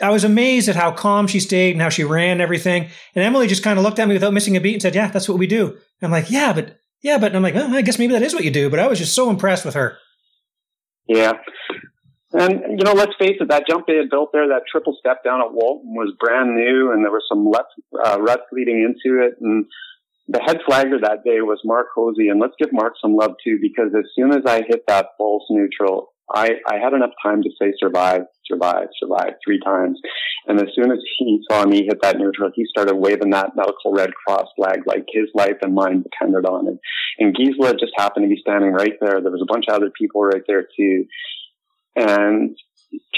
[0.00, 2.88] I was amazed at how calm she stayed and how she ran everything.
[3.14, 5.08] And Emily just kind of looked at me without missing a beat and said, "Yeah,
[5.08, 7.82] that's what we do." And I'm like, "Yeah, but yeah, but I'm like, oh, I
[7.82, 9.98] guess maybe that is what you do." But I was just so impressed with her.
[11.06, 11.32] Yeah,
[12.32, 15.24] and you know, let's face it, that jump they had built there, that triple step
[15.24, 17.72] down at Walton was brand new, and there were some ruts,
[18.04, 19.34] uh, ruts leading into it.
[19.40, 19.64] And
[20.28, 23.58] the head flagger that day was Mark Hosey, and let's give Mark some love too,
[23.60, 27.50] because as soon as I hit that false neutral, I, I had enough time to
[27.58, 30.00] say survive, survive, survive three times.
[30.46, 33.92] And as soon as he saw me hit that neutral, he started waving that medical
[33.92, 36.78] Red Cross flag like his life and mine depended on it.
[37.18, 39.20] And Gisela just happened to be standing right there.
[39.20, 41.04] There was a bunch of other people right there too.
[41.96, 42.56] And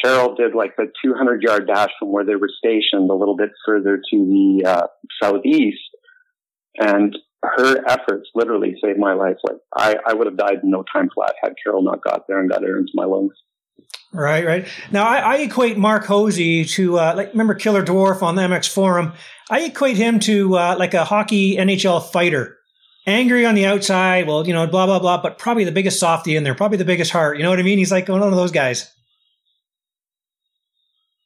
[0.02, 3.50] Carol did like the 200 yard dash from where they were stationed a little bit
[3.66, 4.86] further to the uh,
[5.22, 5.78] southeast.
[6.78, 9.36] And her efforts literally saved my life.
[9.42, 12.40] Like I, I would have died in no time flat had Carol not got there
[12.40, 13.34] and got air into my lungs.
[14.12, 14.68] Right, right.
[14.90, 18.68] Now I, I equate Mark Hosey to uh, like remember Killer Dwarf on the MX
[18.68, 19.12] forum.
[19.48, 22.58] I equate him to uh, like a hockey NHL fighter,
[23.06, 24.26] angry on the outside.
[24.26, 26.84] Well, you know, blah blah blah, but probably the biggest softy in there, probably the
[26.84, 27.36] biggest heart.
[27.36, 27.78] You know what I mean?
[27.78, 28.92] He's like one of those guys.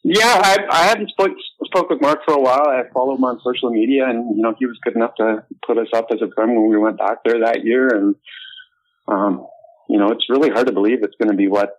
[0.06, 1.32] Yeah, I, I hadn't spoke,
[1.64, 2.68] spoke with Mark for a while.
[2.68, 5.78] I followed him on social media, and you know he was good enough to put
[5.78, 7.88] us up as a friend when we went back there that year.
[7.88, 8.14] And
[9.08, 9.46] um,
[9.88, 11.78] you know, it's really hard to believe it's going to be what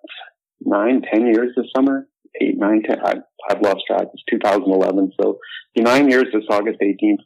[0.62, 2.08] nine, ten years this summer,
[2.42, 3.00] eight, nine, ten.
[3.04, 3.16] I,
[3.50, 4.08] I've lost track.
[4.14, 5.40] It's 2011, so
[5.76, 7.24] nine years this August 18th.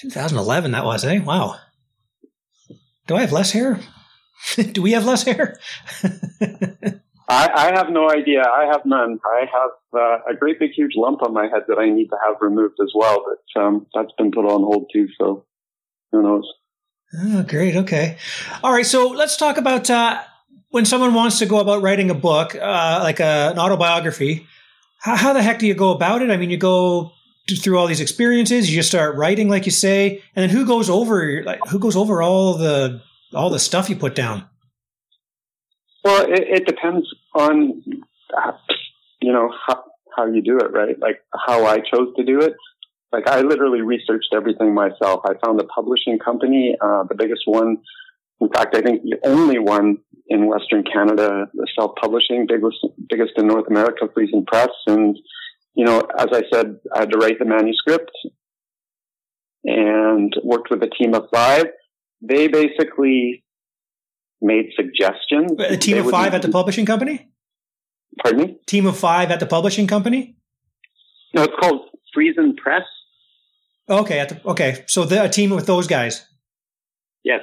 [0.00, 1.20] 2011, that was, eh?
[1.20, 1.56] Wow.
[3.06, 3.80] Do I have less hair?
[4.72, 5.58] Do we have less hair?
[7.30, 8.42] I, I have no idea.
[8.42, 9.20] I have none.
[9.24, 12.16] I have uh, a great big huge lump on my head that I need to
[12.26, 15.06] have removed as well, but um, that's been put on hold too.
[15.20, 15.44] So
[16.10, 16.50] who knows?
[17.16, 17.76] Oh, great.
[17.76, 18.16] Okay.
[18.64, 18.86] All right.
[18.86, 20.22] So let's talk about uh,
[20.70, 24.46] when someone wants to go about writing a book, uh, like a, an autobiography.
[24.98, 26.30] How, how the heck do you go about it?
[26.30, 27.12] I mean, you go
[27.58, 28.70] through all these experiences.
[28.70, 31.96] You just start writing, like you say, and then who goes over like who goes
[31.96, 33.02] over all the
[33.34, 34.46] all the stuff you put down?
[36.04, 37.82] Well, it, it depends on,
[39.20, 39.84] you know, how,
[40.16, 40.98] how you do it, right?
[40.98, 42.54] Like how I chose to do it.
[43.12, 45.20] Like I literally researched everything myself.
[45.24, 47.78] I found a publishing company, uh, the biggest one.
[48.40, 49.98] In fact, I think the only one
[50.30, 54.70] in Western Canada, self-publishing, biggest, biggest in North America, Friesen Press.
[54.86, 55.18] And,
[55.74, 58.12] you know, as I said, I had to write the manuscript
[59.64, 61.66] and worked with a team of five.
[62.22, 63.44] They basically
[64.40, 65.52] made suggestions.
[65.58, 67.28] A team of five at the publishing company?
[68.22, 68.58] Pardon me?
[68.66, 70.36] Team of five at the publishing company?
[71.34, 72.82] No, it's called Friesen Press.
[73.88, 74.84] Okay, the, okay.
[74.86, 76.26] So the, a team with those guys.
[77.24, 77.40] Yes.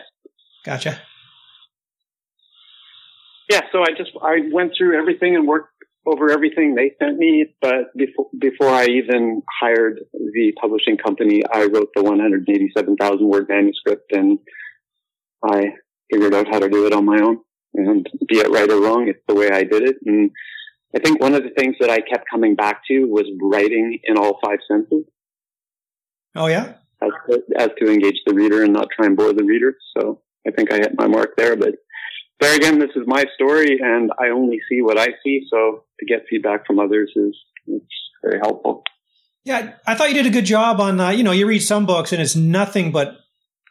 [0.65, 1.01] Gotcha.
[3.49, 5.71] Yeah, so I just I went through everything and worked
[6.05, 7.45] over everything they sent me.
[7.61, 14.11] But before before I even hired the publishing company, I wrote the 187,000 word manuscript,
[14.11, 14.39] and
[15.43, 15.73] I
[16.11, 17.39] figured out how to do it on my own.
[17.73, 19.97] And be it right or wrong, it's the way I did it.
[20.05, 20.31] And
[20.95, 24.17] I think one of the things that I kept coming back to was writing in
[24.17, 25.05] all five senses.
[26.35, 29.43] Oh yeah, as to, as to engage the reader and not try and bore the
[29.43, 29.75] reader.
[29.97, 31.55] So I think I hit my mark there.
[31.55, 31.75] But
[32.39, 35.45] there again, this is my story, and I only see what I see.
[35.49, 37.35] So to get feedback from others is
[37.67, 37.85] it's
[38.23, 38.83] very helpful.
[39.43, 40.99] Yeah, I thought you did a good job on.
[40.99, 43.17] Uh, you know, you read some books and it's nothing but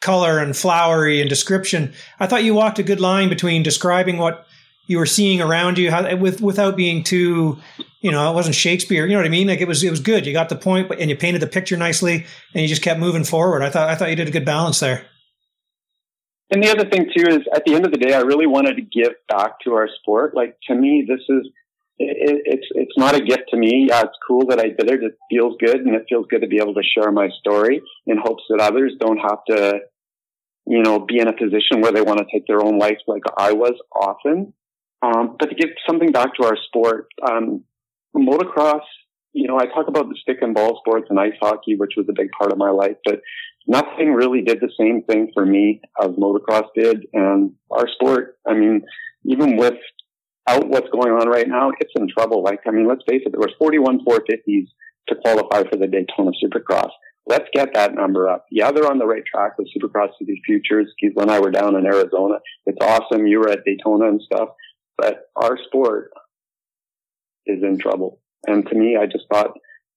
[0.00, 1.92] color and flowery and description.
[2.18, 4.46] I thought you walked a good line between describing what
[4.86, 7.58] you were seeing around you how, with without being too,
[8.00, 9.04] you know, it wasn't Shakespeare.
[9.04, 9.48] You know what I mean?
[9.48, 10.26] Like it was it was good.
[10.26, 12.24] You got the point, and you painted the picture nicely,
[12.54, 13.62] and you just kept moving forward.
[13.62, 15.04] I thought I thought you did a good balance there.
[16.50, 18.76] And the other thing too is, at the end of the day, I really wanted
[18.76, 20.34] to give back to our sport.
[20.34, 21.48] Like to me, this is
[21.98, 23.86] it, it's it's not a gift to me.
[23.88, 25.02] Yeah, it's cool that I did it.
[25.02, 28.18] It feels good, and it feels good to be able to share my story in
[28.22, 29.80] hopes that others don't have to,
[30.66, 33.22] you know, be in a position where they want to take their own life like
[33.36, 34.52] I was often.
[35.02, 37.64] Um, but to give something back to our sport, um,
[38.16, 38.82] motocross.
[39.32, 42.06] You know, I talk about the stick and ball sports and ice hockey, which was
[42.08, 43.20] a big part of my life, but
[43.66, 47.06] nothing really did the same thing for me as motocross did.
[47.12, 48.82] And our sport, I mean,
[49.24, 49.74] even with
[50.48, 52.42] out what's going on right now, it's in trouble.
[52.42, 54.68] Like, I mean, let's face it, there was 41 450s
[55.08, 56.90] to qualify for the Daytona Supercross.
[57.28, 58.44] Let's get that number up.
[58.52, 60.92] Yeah, they're on the right track with Supercross City Futures.
[61.00, 62.36] Keith and I were down in Arizona.
[62.66, 63.26] It's awesome.
[63.26, 64.50] You were at Daytona and stuff,
[64.96, 66.10] but our sport
[67.46, 68.20] is in trouble.
[68.46, 69.50] And to me, I just thought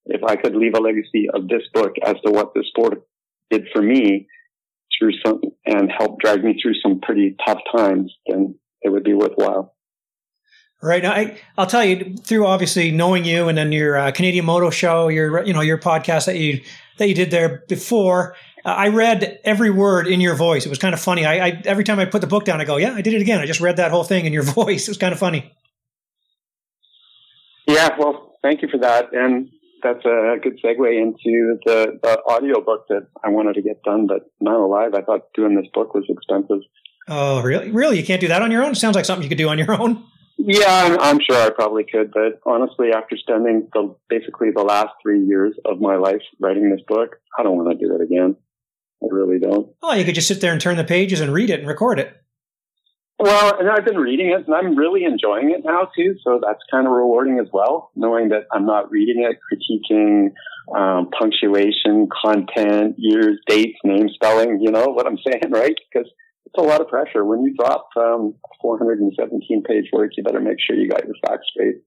[0.05, 3.03] if I could leave a legacy of this book as to what the sport
[3.49, 4.27] did for me
[4.97, 9.13] through some and help drag me through some pretty tough times, then it would be
[9.13, 9.75] worthwhile.
[10.81, 11.03] Right.
[11.03, 14.69] Now, I, I'll tell you through obviously knowing you and then your uh, Canadian Moto
[14.69, 16.61] Show, your you know your podcast that you
[16.97, 18.35] that you did there before.
[18.63, 20.65] Uh, I read every word in your voice.
[20.65, 21.25] It was kind of funny.
[21.25, 23.21] I, I every time I put the book down, I go, "Yeah, I did it
[23.21, 24.87] again." I just read that whole thing in your voice.
[24.87, 25.51] It was kind of funny.
[27.67, 27.89] Yeah.
[27.99, 29.49] Well, thank you for that, and
[29.81, 34.07] that's a good segue into the the audio book that I wanted to get done,
[34.07, 34.93] but not alive.
[34.93, 36.61] I thought doing this book was expensive.
[37.07, 37.71] Oh, really?
[37.71, 37.97] Really?
[37.97, 38.75] You can't do that on your own?
[38.75, 40.03] Sounds like something you could do on your own.
[40.41, 44.93] Yeah, I'm, I'm, sure I probably could, but honestly, after spending the, basically the last
[45.01, 48.37] three years of my life writing this book, I don't want to do that again.
[49.03, 49.69] I really don't.
[49.83, 51.99] Oh, you could just sit there and turn the pages and read it and record
[51.99, 52.15] it.
[53.19, 56.15] Well, and I've been reading it and I'm really enjoying it now too.
[56.23, 60.31] So that's kind of rewarding as well, knowing that I'm not reading it, critiquing
[60.73, 65.75] um, punctuation, content, years, dates, name spelling, you know what I'm saying, right?
[65.91, 66.09] Because
[66.45, 67.25] it's a lot of pressure.
[67.25, 71.47] When you drop um, 417 page work, you better make sure you got your facts
[71.51, 71.81] straight.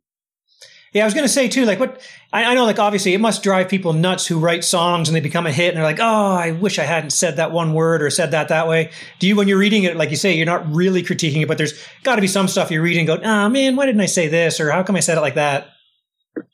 [0.93, 2.03] Yeah, I was going to say too, like what
[2.35, 5.21] I, I, know, like obviously it must drive people nuts who write songs and they
[5.21, 8.03] become a hit and they're like, oh, I wish I hadn't said that one word
[8.03, 8.91] or said that that way.
[9.19, 11.57] Do you, when you're reading it, like you say, you're not really critiquing it, but
[11.57, 14.07] there's got to be some stuff you're reading, go, ah, oh, man, why didn't I
[14.07, 15.69] say this or how come I said it like that?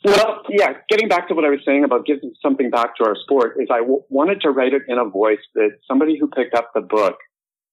[0.05, 3.17] Well, yeah, getting back to what I was saying about giving something back to our
[3.17, 6.55] sport is I w- wanted to write it in a voice that somebody who picked
[6.55, 7.17] up the book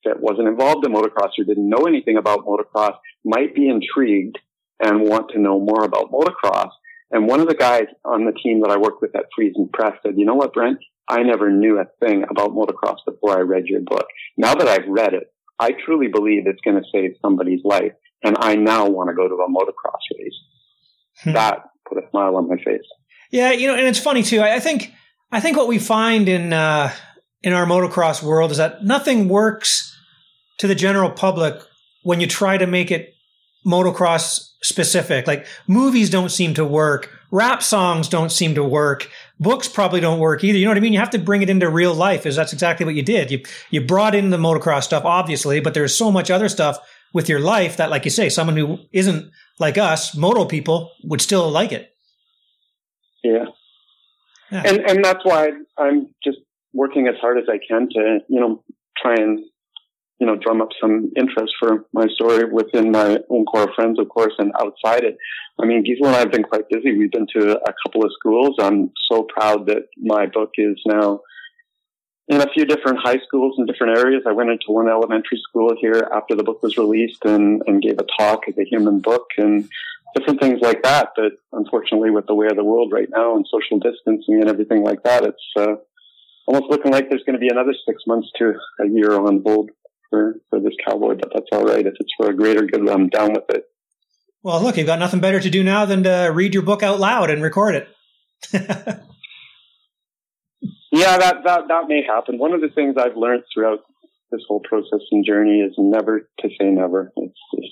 [0.03, 4.37] that wasn't involved in motocross or didn't know anything about motocross might be intrigued
[4.79, 6.69] and want to know more about motocross.
[7.11, 9.93] And one of the guys on the team that I worked with at Friesen Press
[10.03, 10.79] said, you know what, Brent?
[11.07, 14.07] I never knew a thing about motocross before I read your book.
[14.37, 17.93] Now that I've read it, I truly believe it's going to save somebody's life.
[18.23, 20.33] And I now want to go to a motocross race.
[21.23, 21.33] Hmm.
[21.33, 22.81] That put a smile on my face.
[23.31, 23.51] Yeah.
[23.51, 24.39] You know, and it's funny too.
[24.39, 24.91] I, I think,
[25.31, 26.91] I think what we find in, uh,
[27.43, 29.95] in our motocross world is that nothing works
[30.57, 31.61] to the general public
[32.03, 33.13] when you try to make it
[33.65, 35.27] motocross specific.
[35.27, 37.11] Like movies don't seem to work.
[37.31, 39.09] Rap songs don't seem to work.
[39.39, 40.57] Books probably don't work either.
[40.57, 40.93] You know what I mean?
[40.93, 43.31] You have to bring it into real life is that's exactly what you did.
[43.31, 46.79] You, you brought in the motocross stuff, obviously, but there's so much other stuff
[47.13, 51.21] with your life that, like you say, someone who isn't like us, moto people would
[51.21, 51.93] still like it.
[53.23, 53.45] Yeah.
[54.51, 54.63] yeah.
[54.65, 56.37] And, and that's why I'm just
[56.73, 58.63] working as hard as I can to, you know,
[59.01, 59.39] try and
[60.19, 63.99] you know, drum up some interest for my story within my own core of friends,
[63.99, 65.17] of course, and outside it.
[65.61, 66.97] I mean, Gisela and I have been quite busy.
[66.97, 68.55] We've been to a couple of schools.
[68.59, 71.21] I'm so proud that my book is now
[72.27, 74.23] in a few different high schools in different areas.
[74.25, 77.99] I went into one elementary school here after the book was released and, and gave
[77.99, 79.67] a talk at the human book and
[80.15, 81.09] different things like that.
[81.15, 84.83] But unfortunately, with the way of the world right now and social distancing and everything
[84.83, 85.75] like that, it's, uh,
[86.47, 89.71] almost looking like there's going to be another six months to a year on hold
[90.15, 91.85] for, for this cowboy, but that's all right.
[91.85, 93.65] If it's for a greater good, I'm down with it.
[94.43, 96.99] Well, look, you've got nothing better to do now than to read your book out
[96.99, 97.87] loud and record it.
[98.53, 98.67] yeah,
[101.17, 102.37] that, that, that may happen.
[102.37, 103.79] One of the things I've learned throughout
[104.31, 107.11] this whole process and journey is never to say never.
[107.17, 107.67] It's, it's,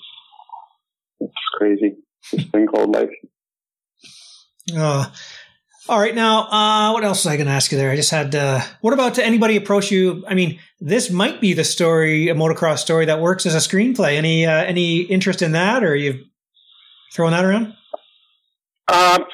[1.20, 1.96] it's crazy.
[2.32, 3.10] This thing called life.
[4.74, 5.12] Oh,
[5.88, 6.14] all right.
[6.14, 7.90] Now, uh, what else was I going to ask you there?
[7.90, 10.24] I just had, uh, what about anybody approach you?
[10.26, 14.16] I mean, this might be the story, a motocross story that works as a screenplay.
[14.16, 16.24] Any, uh, any interest in that or you
[17.12, 17.74] throwing that around?
[18.88, 19.24] Um,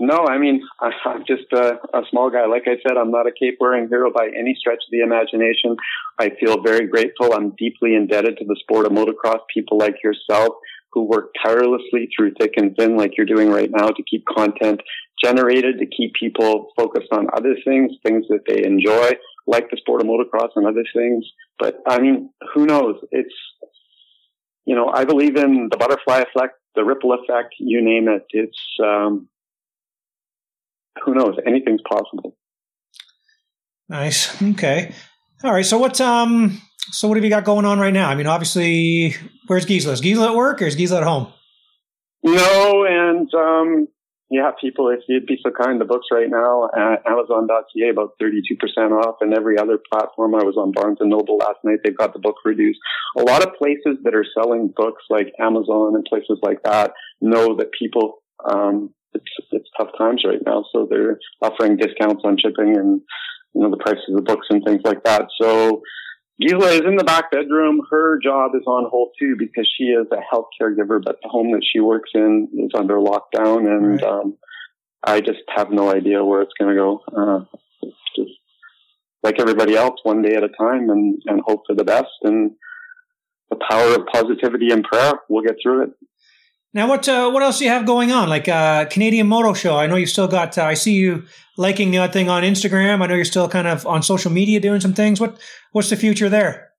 [0.00, 2.46] no, I mean, I, am just a, a, small guy.
[2.46, 5.76] Like I said, I'm not a cape wearing hero by any stretch of the imagination.
[6.18, 7.32] I feel very grateful.
[7.32, 10.54] I'm deeply indebted to the sport of motocross, people like yourself
[10.92, 14.80] who work tirelessly through thick and thin, like you're doing right now, to keep content
[15.22, 19.12] generated, to keep people focused on other things, things that they enjoy,
[19.46, 21.24] like the sport of motocross and other things.
[21.58, 22.96] But I mean, who knows?
[23.10, 23.34] It's,
[24.64, 28.24] you know, I believe in the butterfly effect, the ripple effect, you name it.
[28.30, 29.28] It's, um,
[31.04, 31.36] who knows?
[31.46, 32.36] Anything's possible.
[33.88, 34.40] Nice.
[34.40, 34.94] Okay.
[35.42, 35.66] All right.
[35.66, 36.60] So what, um,
[36.92, 38.08] so what have you got going on right now?
[38.08, 39.94] I mean, obviously, where's Gisela?
[39.94, 41.32] Is Gisela at work or is Gisela at home?
[42.22, 43.88] No, and um,
[44.30, 48.36] yeah, people, if you'd be so kind, the books right now at Amazon.ca about 32%
[48.92, 50.36] off, and every other platform.
[50.36, 51.80] I was on Barnes and Noble last night.
[51.82, 52.78] They've got the book reduced.
[53.18, 57.56] A lot of places that are selling books like Amazon and places like that know
[57.56, 60.64] that people, um, it's, it's tough times right now.
[60.72, 63.00] So they're offering discounts on shipping and,
[63.54, 65.26] you know, the prices of the books and things like that.
[65.42, 65.82] So,
[66.40, 67.82] Gisela is in the back bedroom.
[67.90, 71.52] Her job is on hold too because she is a health caregiver, but the home
[71.52, 74.02] that she works in is under lockdown, and right.
[74.02, 74.38] um,
[75.04, 77.02] I just have no idea where it's going to go.
[77.14, 77.44] Uh,
[77.82, 78.30] it's just
[79.22, 82.12] like everybody else, one day at a time, and and hope for the best.
[82.22, 82.52] And
[83.50, 85.90] the power of positivity and prayer, we'll get through it.
[86.72, 88.28] Now, what uh, what else do you have going on?
[88.28, 89.76] Like uh, Canadian Moto Show.
[89.76, 90.56] I know you've still got.
[90.56, 91.24] Uh, I see you
[91.56, 93.02] liking the odd thing on Instagram.
[93.02, 95.20] I know you're still kind of on social media doing some things.
[95.20, 95.38] What
[95.72, 96.70] what's the future there?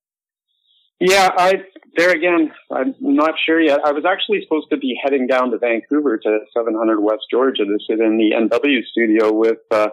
[1.02, 1.64] Yeah, I
[1.98, 2.52] there again.
[2.72, 3.82] I'm not sure yet.
[3.84, 7.78] I was actually supposed to be heading down to Vancouver to 700 West Georgia to
[7.89, 9.89] sit in the NW studio with uh,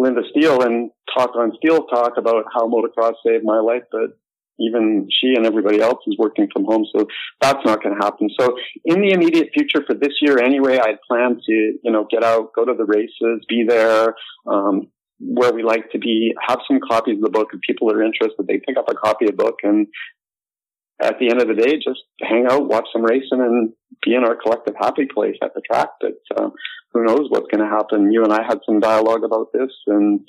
[0.00, 4.18] Lynda Steele and talk on Steel Talk about how motocross saved my life, but
[4.58, 6.86] even she and everybody else is working from home.
[6.94, 7.06] So
[7.40, 8.28] that's not going to happen.
[8.38, 12.22] So in the immediate future for this year anyway, I plan to, you know, get
[12.22, 14.14] out, go to the races, be there,
[14.46, 14.88] um,
[15.18, 17.48] where we like to be, have some copies of the book.
[17.52, 19.86] If people are interested, they pick up a copy of the book and,
[21.00, 23.72] at the end of the day, just hang out, watch some racing, and
[24.04, 25.88] be in our collective happy place at the track.
[26.00, 26.50] But uh,
[26.92, 28.12] who knows what's going to happen?
[28.12, 30.20] You and I had some dialogue about this, and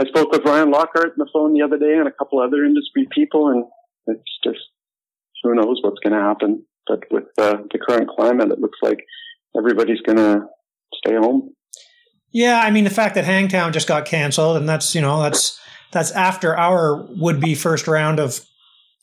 [0.00, 2.64] I spoke with Ryan Lockhart on the phone the other day, and a couple other
[2.64, 3.64] industry people, and
[4.06, 4.60] it's just
[5.42, 6.64] who knows what's going to happen.
[6.86, 9.04] But with uh, the current climate, it looks like
[9.56, 10.46] everybody's going to
[10.94, 11.54] stay home.
[12.32, 15.60] Yeah, I mean the fact that Hangtown just got canceled, and that's you know that's
[15.92, 18.40] that's after our would be first round of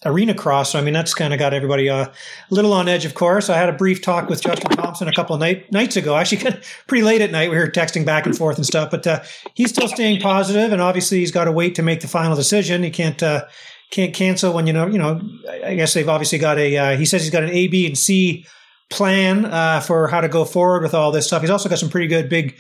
[0.06, 0.72] arena cross.
[0.72, 2.12] So I mean that's kind of got everybody uh, a
[2.50, 3.06] little on edge.
[3.06, 5.96] Of course, I had a brief talk with Justin Thompson a couple of night, nights
[5.96, 6.16] ago.
[6.16, 7.50] Actually, pretty late at night.
[7.50, 9.24] We were texting back and forth and stuff, but uh,
[9.54, 12.84] he's still staying positive, and obviously he's got to wait to make the final decision.
[12.84, 13.22] He can't.
[13.22, 13.46] Uh,
[13.90, 15.22] can't cancel when you know you know
[15.64, 17.98] I guess they've obviously got a uh, he says he's got an A B and
[17.98, 18.46] C
[18.90, 21.42] plan uh, for how to go forward with all this stuff.
[21.42, 22.58] He's also got some pretty good big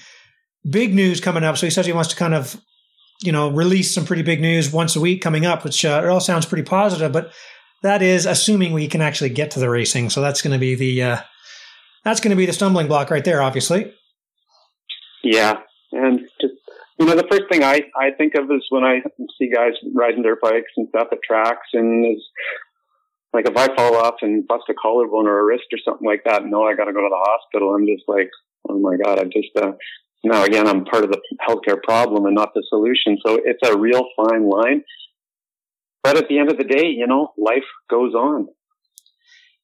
[0.70, 1.58] big news coming up.
[1.58, 2.60] So he says he wants to kind of,
[3.22, 6.07] you know, release some pretty big news once a week coming up, which uh, it
[6.07, 7.11] all sounds pretty positive.
[7.11, 7.32] But
[7.84, 10.09] that is assuming we can actually get to the racing.
[10.09, 11.18] So that's going to be the uh,
[12.03, 13.93] that's going to be the stumbling block right there, obviously.
[15.24, 15.59] Yeah,
[15.91, 16.53] and just
[16.99, 19.01] you know, the first thing I I think of is when I
[19.38, 22.24] see guys riding their bikes and stuff at tracks, and is
[23.34, 26.24] like if I fall off and bust a collarbone or a wrist or something like
[26.26, 27.74] that, no, I got to go to the hospital.
[27.74, 28.30] I'm just like,
[28.70, 29.74] oh my god, I just uh,
[30.24, 33.18] now, again, I'm part of the healthcare problem and not the solution.
[33.26, 34.84] So it's a real fine line.
[36.03, 38.47] But at the end of the day, you know, life goes on.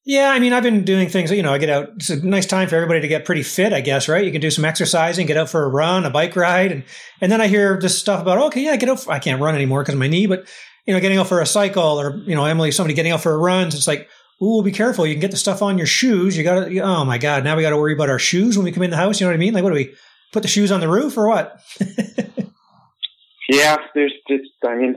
[0.06, 1.88] Yeah, I mean, I've been doing things, you know, I get out.
[1.96, 4.22] It's a nice time for everybody to get pretty fit, I guess, right?
[4.22, 6.72] You can do some exercising, get out for a run, a bike ride.
[6.72, 6.84] And,
[7.22, 9.00] and then I hear this stuff about, okay, yeah, I get out.
[9.00, 10.46] For, I can't run anymore because of my knee, but,
[10.86, 13.32] you know, getting out for a cycle or, you know, Emily, somebody getting out for
[13.32, 13.68] a run.
[13.68, 14.10] It's like,
[14.42, 15.06] ooh, be careful.
[15.06, 16.36] You can get the stuff on your shoes.
[16.36, 18.66] You got to, oh my God, now we got to worry about our shoes when
[18.66, 19.18] we come in the house.
[19.18, 19.54] You know what I mean?
[19.54, 19.94] Like, what do we,
[20.34, 21.60] put the shoes on the roof or what?
[23.48, 24.96] yeah, there's just, I mean,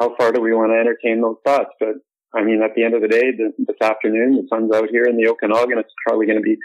[0.00, 1.70] how far do we want to entertain those thoughts?
[1.78, 1.96] But
[2.34, 5.16] I mean, at the end of the day, this afternoon, the sun's out here in
[5.16, 5.78] the Okanagan.
[5.78, 6.56] It's probably going to be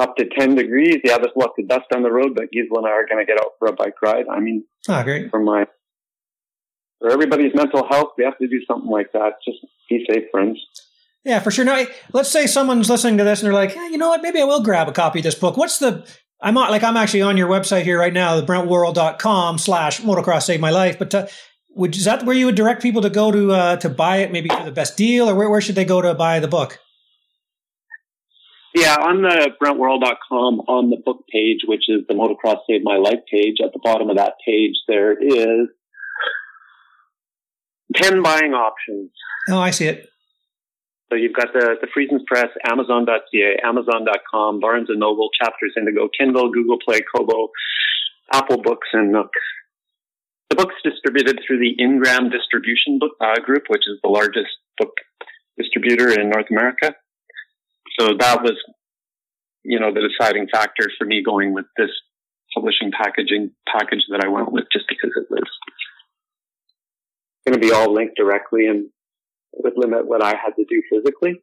[0.00, 1.00] up to 10 degrees.
[1.04, 3.26] Yeah, there's lots of dust on the road, but Gisela and I are going to
[3.26, 4.26] get out for a bike ride.
[4.30, 5.30] I mean, oh, great.
[5.30, 5.66] for my,
[7.00, 9.32] for everybody's mental health, we have to do something like that.
[9.44, 9.58] Just
[9.90, 10.64] be safe, friends.
[11.24, 11.64] Yeah, for sure.
[11.64, 14.22] Now, let's say someone's listening to this and they're like, hey, you know what?
[14.22, 15.56] Maybe I will grab a copy of this book.
[15.56, 16.06] What's the
[16.40, 20.60] I'm on, like I'm actually on your website here right now, brentworrall.com slash motocross saved
[20.60, 20.98] my life.
[20.98, 21.26] But uh,
[21.70, 24.32] would, is that where you would direct people to go to uh, to buy it,
[24.32, 26.78] maybe for the best deal, or where, where should they go to buy the book?
[28.74, 33.20] Yeah, on the brentworrall.com on the book page, which is the motocross saved my life
[33.30, 35.68] page, at the bottom of that page there is
[37.94, 39.10] 10 buying options.
[39.48, 40.08] Oh, I see it.
[41.08, 46.50] So you've got the, the Friesens Press, Amazon.ca, Amazon.com, Barnes & Noble, Chapters Indigo, Kindle,
[46.50, 47.50] Google Play, Kobo,
[48.32, 49.30] Apple Books, and Nook.
[50.50, 54.94] The book's distributed through the Ingram Distribution book, uh, Group, which is the largest book
[55.56, 56.94] distributor in North America.
[57.98, 58.54] So that was,
[59.64, 61.90] you know, the deciding factor for me going with this
[62.54, 65.48] publishing packaging package that I went with, just because it was
[67.46, 68.88] going to be all linked directly and
[69.56, 71.42] would limit what I had to do physically.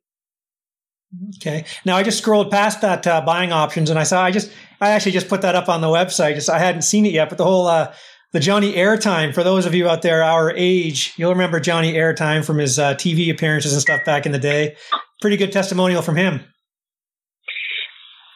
[1.38, 1.66] Okay.
[1.86, 4.51] Now I just scrolled past that uh, buying options and I saw I just
[4.82, 6.36] I actually just put that up on the website.
[6.36, 7.93] Just I hadn't seen it yet, but the whole uh,
[8.32, 12.43] the Johnny Airtime for those of you out there our age, you'll remember Johnny Airtime
[12.43, 14.76] from his uh, TV appearances and stuff back in the day.
[15.22, 16.41] Pretty good testimonial from him.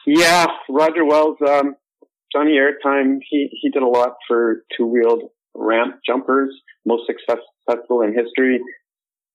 [0.06, 1.76] Yeah, Roger Wells, um,
[2.32, 3.18] Johnny Airtime.
[3.28, 5.24] He he did a lot for two wheeled
[5.56, 6.54] ramp jumpers,
[6.86, 8.62] most successful in history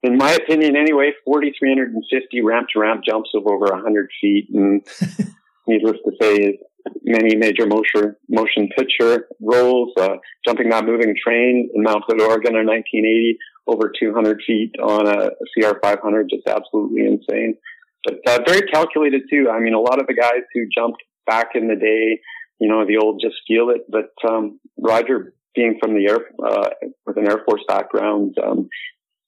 [0.03, 4.48] in my opinion anyway, 4,350 ramp to ramp jumps of over 100 feet.
[4.53, 4.86] And
[5.66, 6.59] needless to say,
[7.05, 12.57] many major motion, motion picture roles, uh, jumping that moving train in Mount Hood, Oregon
[12.57, 17.57] in 1980, over 200 feet on a CR 500, just absolutely insane.
[18.05, 19.48] But uh, very calculated too.
[19.50, 22.20] I mean, a lot of the guys who jumped back in the day,
[22.59, 23.82] you know, the old just feel it.
[23.88, 26.70] But um, Roger, being from the air uh,
[27.07, 28.68] with an Air Force background, um,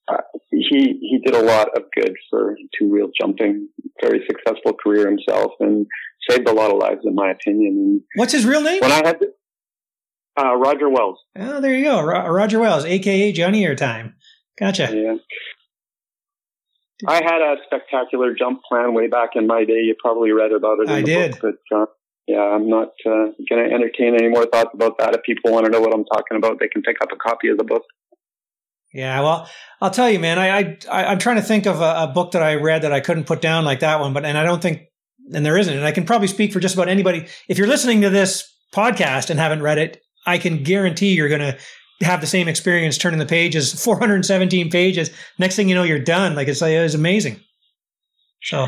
[0.07, 0.17] uh,
[0.51, 3.69] he he did a lot of good for two wheel jumping.
[4.01, 5.85] Very successful career himself, and
[6.29, 7.73] saved a lot of lives, in my opinion.
[7.73, 8.81] And What's his real name?
[8.81, 9.19] When I had
[10.37, 11.19] uh, Roger Wells.
[11.37, 14.13] Oh, there you go, Ro- Roger Wells, aka Johnny Airtime.
[14.59, 14.91] Gotcha.
[14.93, 15.15] Yeah.
[17.07, 19.81] I had a spectacular jump plan way back in my day.
[19.83, 20.89] You probably read about it.
[20.89, 21.39] I did.
[21.39, 21.85] Book, but uh,
[22.27, 25.13] yeah, I'm not uh, going to entertain any more thoughts about that.
[25.13, 27.49] If people want to know what I'm talking about, they can pick up a copy
[27.49, 27.83] of the book.
[28.95, 29.49] Yeah, well,
[29.81, 30.39] I'll tell you, man.
[30.39, 33.01] I, I I'm trying to think of a, a, book that I read that I
[33.01, 34.83] couldn't put down like that one, but and I don't think,
[35.33, 35.75] and there isn't.
[35.75, 37.27] And I can probably speak for just about anybody.
[37.49, 41.57] If you're listening to this podcast and haven't read it, I can guarantee you're gonna
[41.99, 45.09] have the same experience turning the pages, 417 pages.
[45.37, 46.33] Next thing you know, you're done.
[46.33, 47.41] Like it's, it's amazing.
[48.43, 48.67] So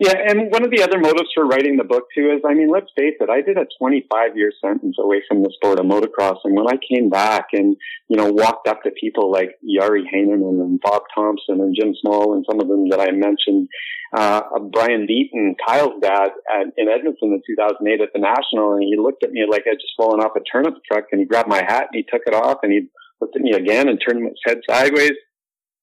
[0.00, 2.70] yeah, and one of the other motives for writing the book too is, I mean,
[2.70, 6.38] let's face it, I did a 25 year sentence away from the sport of motocross,
[6.44, 7.76] and when I came back and
[8.08, 12.34] you know walked up to people like Yari Heinonen and Bob Thompson and Jim Small
[12.34, 13.68] and some of them that I mentioned,
[14.16, 18.96] uh, Brian Beaton, Kyle's dad at, in Edmonton in 2008 at the National, and he
[18.96, 21.62] looked at me like I'd just fallen off a turnip truck, and he grabbed my
[21.66, 22.88] hat and he took it off, and he
[23.20, 25.18] looked at me again and turned his head sideways.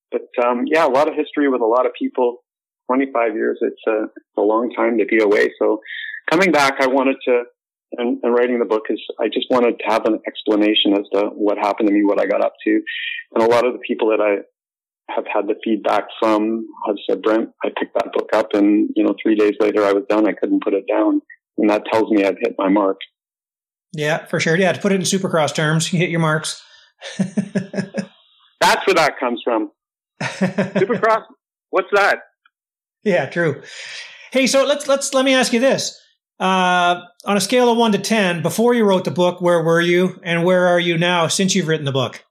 [0.10, 2.45] But um, yeah, a lot of history with a lot of people
[2.88, 5.52] 25 years, it's a, a long time to be away.
[5.60, 5.82] So
[6.30, 7.44] coming back, I wanted to,
[7.94, 11.30] and, and, writing the book is, I just wanted to have an explanation as to
[11.30, 12.82] what happened to me, what I got up to.
[13.34, 14.44] And a lot of the people that I
[15.14, 19.04] have had the feedback from have said, Brent, I picked that book up and, you
[19.04, 20.28] know, three days later I was done.
[20.28, 21.22] I couldn't put it down.
[21.58, 22.98] And that tells me I've hit my mark.
[23.94, 24.58] Yeah, for sure.
[24.58, 26.62] Yeah, to put it in supercross terms, you hit your marks.
[27.18, 29.72] That's where that comes from.
[30.22, 31.24] Supercross?
[31.70, 32.20] What's that?
[33.06, 33.62] Yeah, true.
[34.32, 36.02] Hey, so let's let's let me ask you this.
[36.40, 39.80] Uh, on a scale of one to ten, before you wrote the book, where were
[39.80, 42.26] you, and where are you now since you've written the book?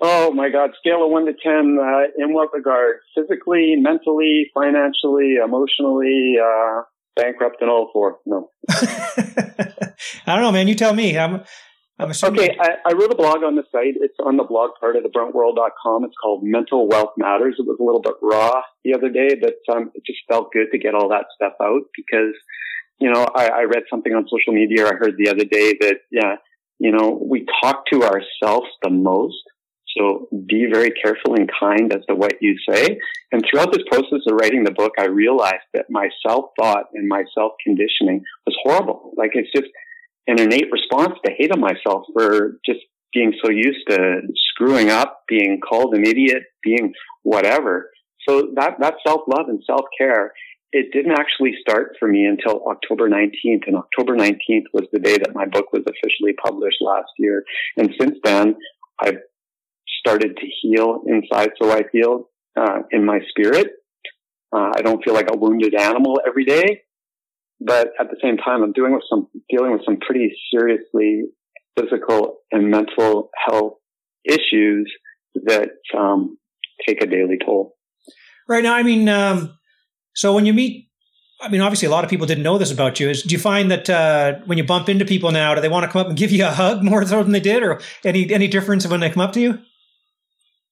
[0.00, 0.70] Oh my God!
[0.80, 1.78] Scale of one to ten.
[1.78, 2.96] Uh, in what regard?
[3.14, 6.80] Physically, mentally, financially, emotionally, uh,
[7.14, 8.18] bankrupt, and all four.
[8.24, 8.50] No.
[8.70, 10.66] I don't know, man.
[10.66, 11.16] You tell me.
[11.18, 11.44] I'm
[12.38, 13.94] Okay, I, I, wrote a blog on the site.
[13.96, 16.04] It's on the blog part of the brentworrall.com.
[16.04, 17.56] It's called Mental Wealth Matters.
[17.58, 20.68] It was a little bit raw the other day, but um, it just felt good
[20.72, 22.34] to get all that stuff out because,
[22.98, 24.86] you know, I, I read something on social media.
[24.86, 26.36] I heard the other day that, yeah,
[26.78, 29.42] you know, we talk to ourselves the most.
[29.96, 32.98] So be very careful and kind as to what you say.
[33.30, 37.06] And throughout this process of writing the book, I realized that my self thought and
[37.06, 39.12] my self conditioning was horrible.
[39.16, 39.70] Like it's just,
[40.26, 42.80] an innate response to hate on myself for just
[43.12, 46.92] being so used to screwing up, being called an idiot, being
[47.22, 47.90] whatever.
[48.28, 50.32] So that, that self-love and self-care,
[50.72, 53.66] it didn't actually start for me until October 19th.
[53.66, 57.44] And October 19th was the day that my book was officially published last year.
[57.76, 58.54] And since then,
[59.00, 59.18] I've
[60.00, 61.50] started to heal inside.
[61.60, 63.72] So I feel, uh, in my spirit.
[64.54, 66.82] Uh, I don't feel like a wounded animal every day
[67.64, 71.22] but at the same time, I'm doing with some dealing with some pretty seriously
[71.78, 73.74] physical and mental health
[74.24, 74.92] issues
[75.34, 76.38] that um,
[76.86, 77.76] take a daily toll.
[78.48, 79.58] Right now, I mean, um,
[80.14, 80.88] so when you meet,
[81.40, 83.10] I mean, obviously, a lot of people didn't know this about you.
[83.10, 85.84] Is do you find that uh, when you bump into people now, do they want
[85.84, 88.32] to come up and give you a hug more so than they did, or any
[88.32, 89.58] any difference when they come up to you?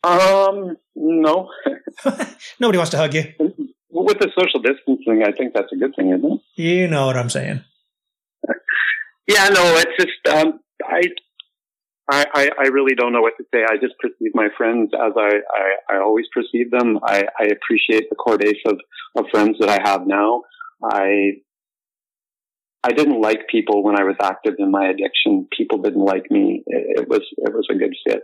[0.02, 1.50] Um, no.
[2.60, 3.49] Nobody wants to hug you.
[3.90, 6.40] With the social distancing, I think that's a good thing, isn't it?
[6.54, 7.64] You know what I'm saying.
[9.26, 10.60] yeah, no, it's just um,
[12.10, 13.62] I, I, I really don't know what to say.
[13.62, 16.98] I just perceive my friends as I, I, I always perceive them.
[17.04, 18.78] I, I appreciate the core base of,
[19.16, 20.42] of friends that I have now.
[20.82, 21.38] I,
[22.82, 25.46] I didn't like people when I was active in my addiction.
[25.56, 26.64] People didn't like me.
[26.66, 28.22] It, it was, it was a good fit.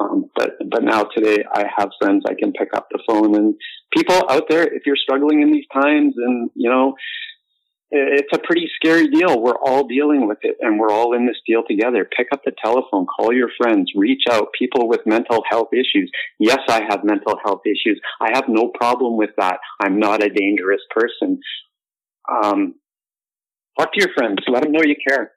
[0.00, 3.54] Um, but but now today I have friends I can pick up the phone and
[3.96, 4.64] people out there.
[4.64, 6.94] If you're struggling in these times, and you know,
[7.90, 9.40] it's a pretty scary deal.
[9.40, 12.08] We're all dealing with it, and we're all in this deal together.
[12.16, 14.48] Pick up the telephone, call your friends, reach out.
[14.58, 16.10] People with mental health issues.
[16.40, 18.00] Yes, I have mental health issues.
[18.20, 19.58] I have no problem with that.
[19.80, 21.38] I'm not a dangerous person.
[22.28, 22.74] Um,
[23.78, 24.38] talk to your friends.
[24.48, 25.32] Let them know you care.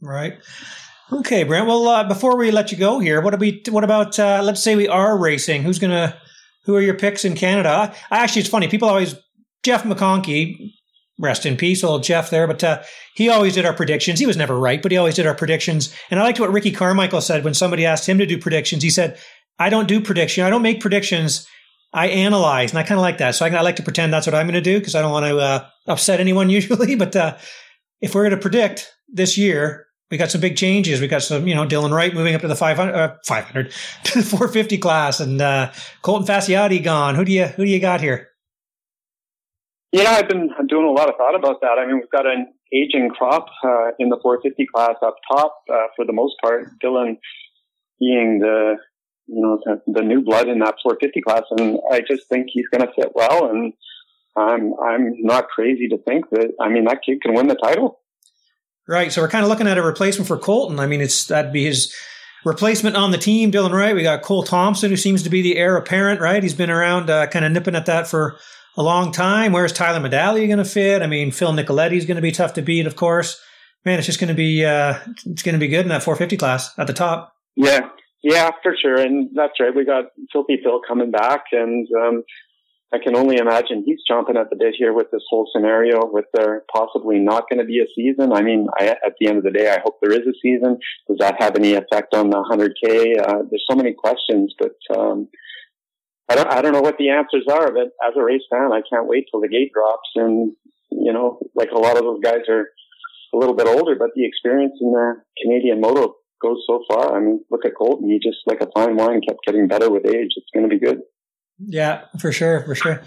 [0.00, 0.38] Right.
[1.10, 1.66] Okay, Brent.
[1.66, 4.76] Well, uh, before we let you go here, what, we, what about, uh, let's say
[4.76, 5.62] we are racing.
[5.62, 6.14] Who's to,
[6.64, 7.94] who are your picks in Canada?
[8.10, 8.68] I, actually, it's funny.
[8.68, 9.14] People always,
[9.62, 10.72] Jeff McConkey,
[11.18, 12.82] rest in peace, old Jeff there, but uh,
[13.14, 14.20] he always did our predictions.
[14.20, 15.94] He was never right, but he always did our predictions.
[16.10, 18.82] And I liked what Ricky Carmichael said when somebody asked him to do predictions.
[18.82, 19.18] He said,
[19.58, 20.44] I don't do prediction.
[20.44, 21.46] I don't make predictions.
[21.92, 22.70] I analyze.
[22.70, 23.34] And I kind of like that.
[23.34, 25.10] So I, I, like to pretend that's what I'm going to do because I don't
[25.10, 26.96] want to uh, upset anyone usually.
[26.96, 27.36] But uh,
[28.00, 31.00] if we're going to predict this year, we got some big changes.
[31.00, 33.72] We got some, you know, Dylan Wright moving up to the 500, uh, 500
[34.04, 37.14] to the 450 class, and uh, Colton Facciotti gone.
[37.14, 38.28] Who do you who do you got here?
[39.92, 41.78] Yeah, I've been doing a lot of thought about that.
[41.78, 45.86] I mean, we've got an aging crop uh, in the 450 class up top uh,
[45.96, 46.68] for the most part.
[46.82, 47.16] Dylan
[47.98, 48.76] being the
[49.26, 52.68] you know the, the new blood in that 450 class, and I just think he's
[52.68, 53.50] going to fit well.
[53.50, 53.72] And
[54.36, 56.52] I'm I'm not crazy to think that.
[56.60, 58.00] I mean, that kid can win the title.
[58.88, 59.12] Right.
[59.12, 60.80] So we're kind of looking at a replacement for Colton.
[60.80, 61.94] I mean, it's that'd be his
[62.44, 63.94] replacement on the team, Dylan Wright.
[63.94, 66.42] We got Cole Thompson, who seems to be the heir apparent, right?
[66.42, 68.38] He's been around uh, kind of nipping at that for
[68.78, 69.52] a long time.
[69.52, 71.02] Where's Tyler Medaglia going to fit?
[71.02, 73.38] I mean, Phil Nicoletti is going to be tough to beat, of course.
[73.84, 76.38] man, it's just going to be uh, it's going to be good in that 450
[76.38, 77.34] class at the top.
[77.56, 77.90] Yeah,
[78.22, 79.74] yeah, for sure, and that's right.
[79.74, 82.22] We got Filthy Phil coming back, and um,
[82.92, 86.06] I can only imagine he's chomping at the bit here with this whole scenario.
[86.10, 88.32] With there possibly not going to be a season.
[88.32, 90.78] I mean, I, at the end of the day, I hope there is a season.
[91.06, 93.20] Does that have any effect on the 100k?
[93.20, 95.28] Uh, there's so many questions, but um,
[96.30, 97.70] I don't I don't know what the answers are.
[97.72, 100.52] But as a race fan, I can't wait till the gate drops, and
[100.90, 102.68] you know, like a lot of those guys are
[103.34, 107.14] a little bit older, but the experience in the Canadian moto goes so far.
[107.14, 108.08] I mean, look at Colton.
[108.08, 110.32] He just like a fine wine kept getting better with age.
[110.36, 111.00] It's going to be good.
[111.58, 113.02] Yeah, for sure, for sure.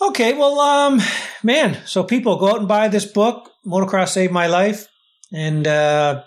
[0.00, 1.00] Okay, well, um,
[1.42, 4.88] man, so people go out and buy this book, Motocross Saved My Life.
[5.32, 6.24] And, uh,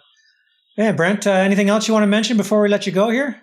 [0.77, 3.41] yeah, Brent, uh, anything else you want to mention before we let you go here?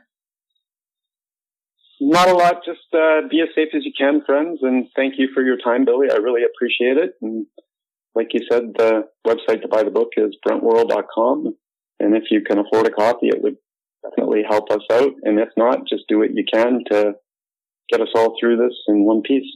[2.01, 2.65] Not a lot.
[2.65, 4.61] Just uh, be as safe as you can, friends.
[4.63, 6.09] And thank you for your time, Billy.
[6.11, 7.15] I really appreciate it.
[7.23, 7.47] And
[8.15, 11.57] like you said, the website to buy the book is brentworrall.com.
[12.01, 13.57] And if you can afford a copy, it would
[14.03, 15.13] definitely help us out.
[15.23, 17.15] And if not, just do what you can to
[17.91, 19.47] get us all through this in one piece.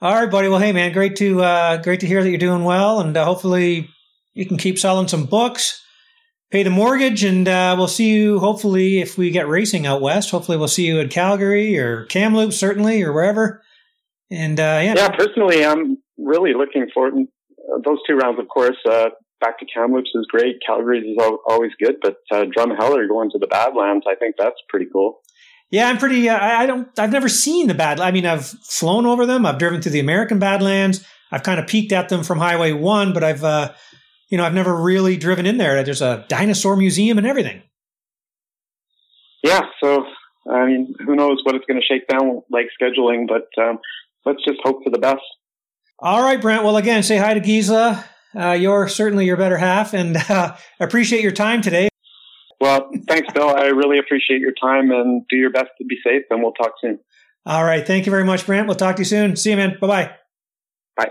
[0.00, 0.48] All right, buddy.
[0.48, 3.24] Well, hey, man, great to uh, great to hear that you're doing well, and uh,
[3.24, 3.88] hopefully
[4.34, 5.80] you can keep selling some books,
[6.50, 8.40] pay the mortgage, and uh, we'll see you.
[8.40, 12.56] Hopefully, if we get racing out west, hopefully we'll see you at Calgary or Kamloops,
[12.56, 13.62] certainly, or wherever.
[14.30, 15.16] And uh, yeah, yeah.
[15.16, 17.14] Personally, I'm really looking forward.
[17.84, 18.78] Those two rounds, of course.
[18.84, 19.10] Uh,
[19.40, 20.56] back to Kamloops is great.
[20.66, 24.86] Calgary is always good, but uh, Drumheller going to the Badlands, I think that's pretty
[24.92, 25.20] cool.
[25.72, 26.28] Yeah, I'm pretty.
[26.28, 26.86] Uh, I don't.
[26.98, 27.98] I've never seen the bad.
[27.98, 29.46] I mean, I've flown over them.
[29.46, 31.02] I've driven through the American Badlands.
[31.32, 33.72] I've kind of peeked at them from Highway One, but I've, uh,
[34.28, 35.82] you know, I've never really driven in there.
[35.82, 37.62] There's a dinosaur museum and everything.
[39.42, 39.62] Yeah.
[39.82, 40.04] So,
[40.48, 43.78] I mean, who knows what it's going to shake down like scheduling, but um,
[44.26, 45.22] let's just hope for the best.
[45.98, 46.64] All right, Brent.
[46.64, 48.04] Well, again, say hi to Giza.
[48.38, 51.88] Uh, you're certainly your better half, and uh, appreciate your time today.
[52.62, 53.48] Well, thanks, Bill.
[53.48, 56.74] I really appreciate your time and do your best to be safe, and we'll talk
[56.80, 57.00] soon.
[57.44, 57.84] All right.
[57.84, 58.68] Thank you very much, Brent.
[58.68, 59.34] We'll talk to you soon.
[59.34, 59.78] See you, man.
[59.80, 60.12] Bye-bye.
[60.96, 61.10] Bye.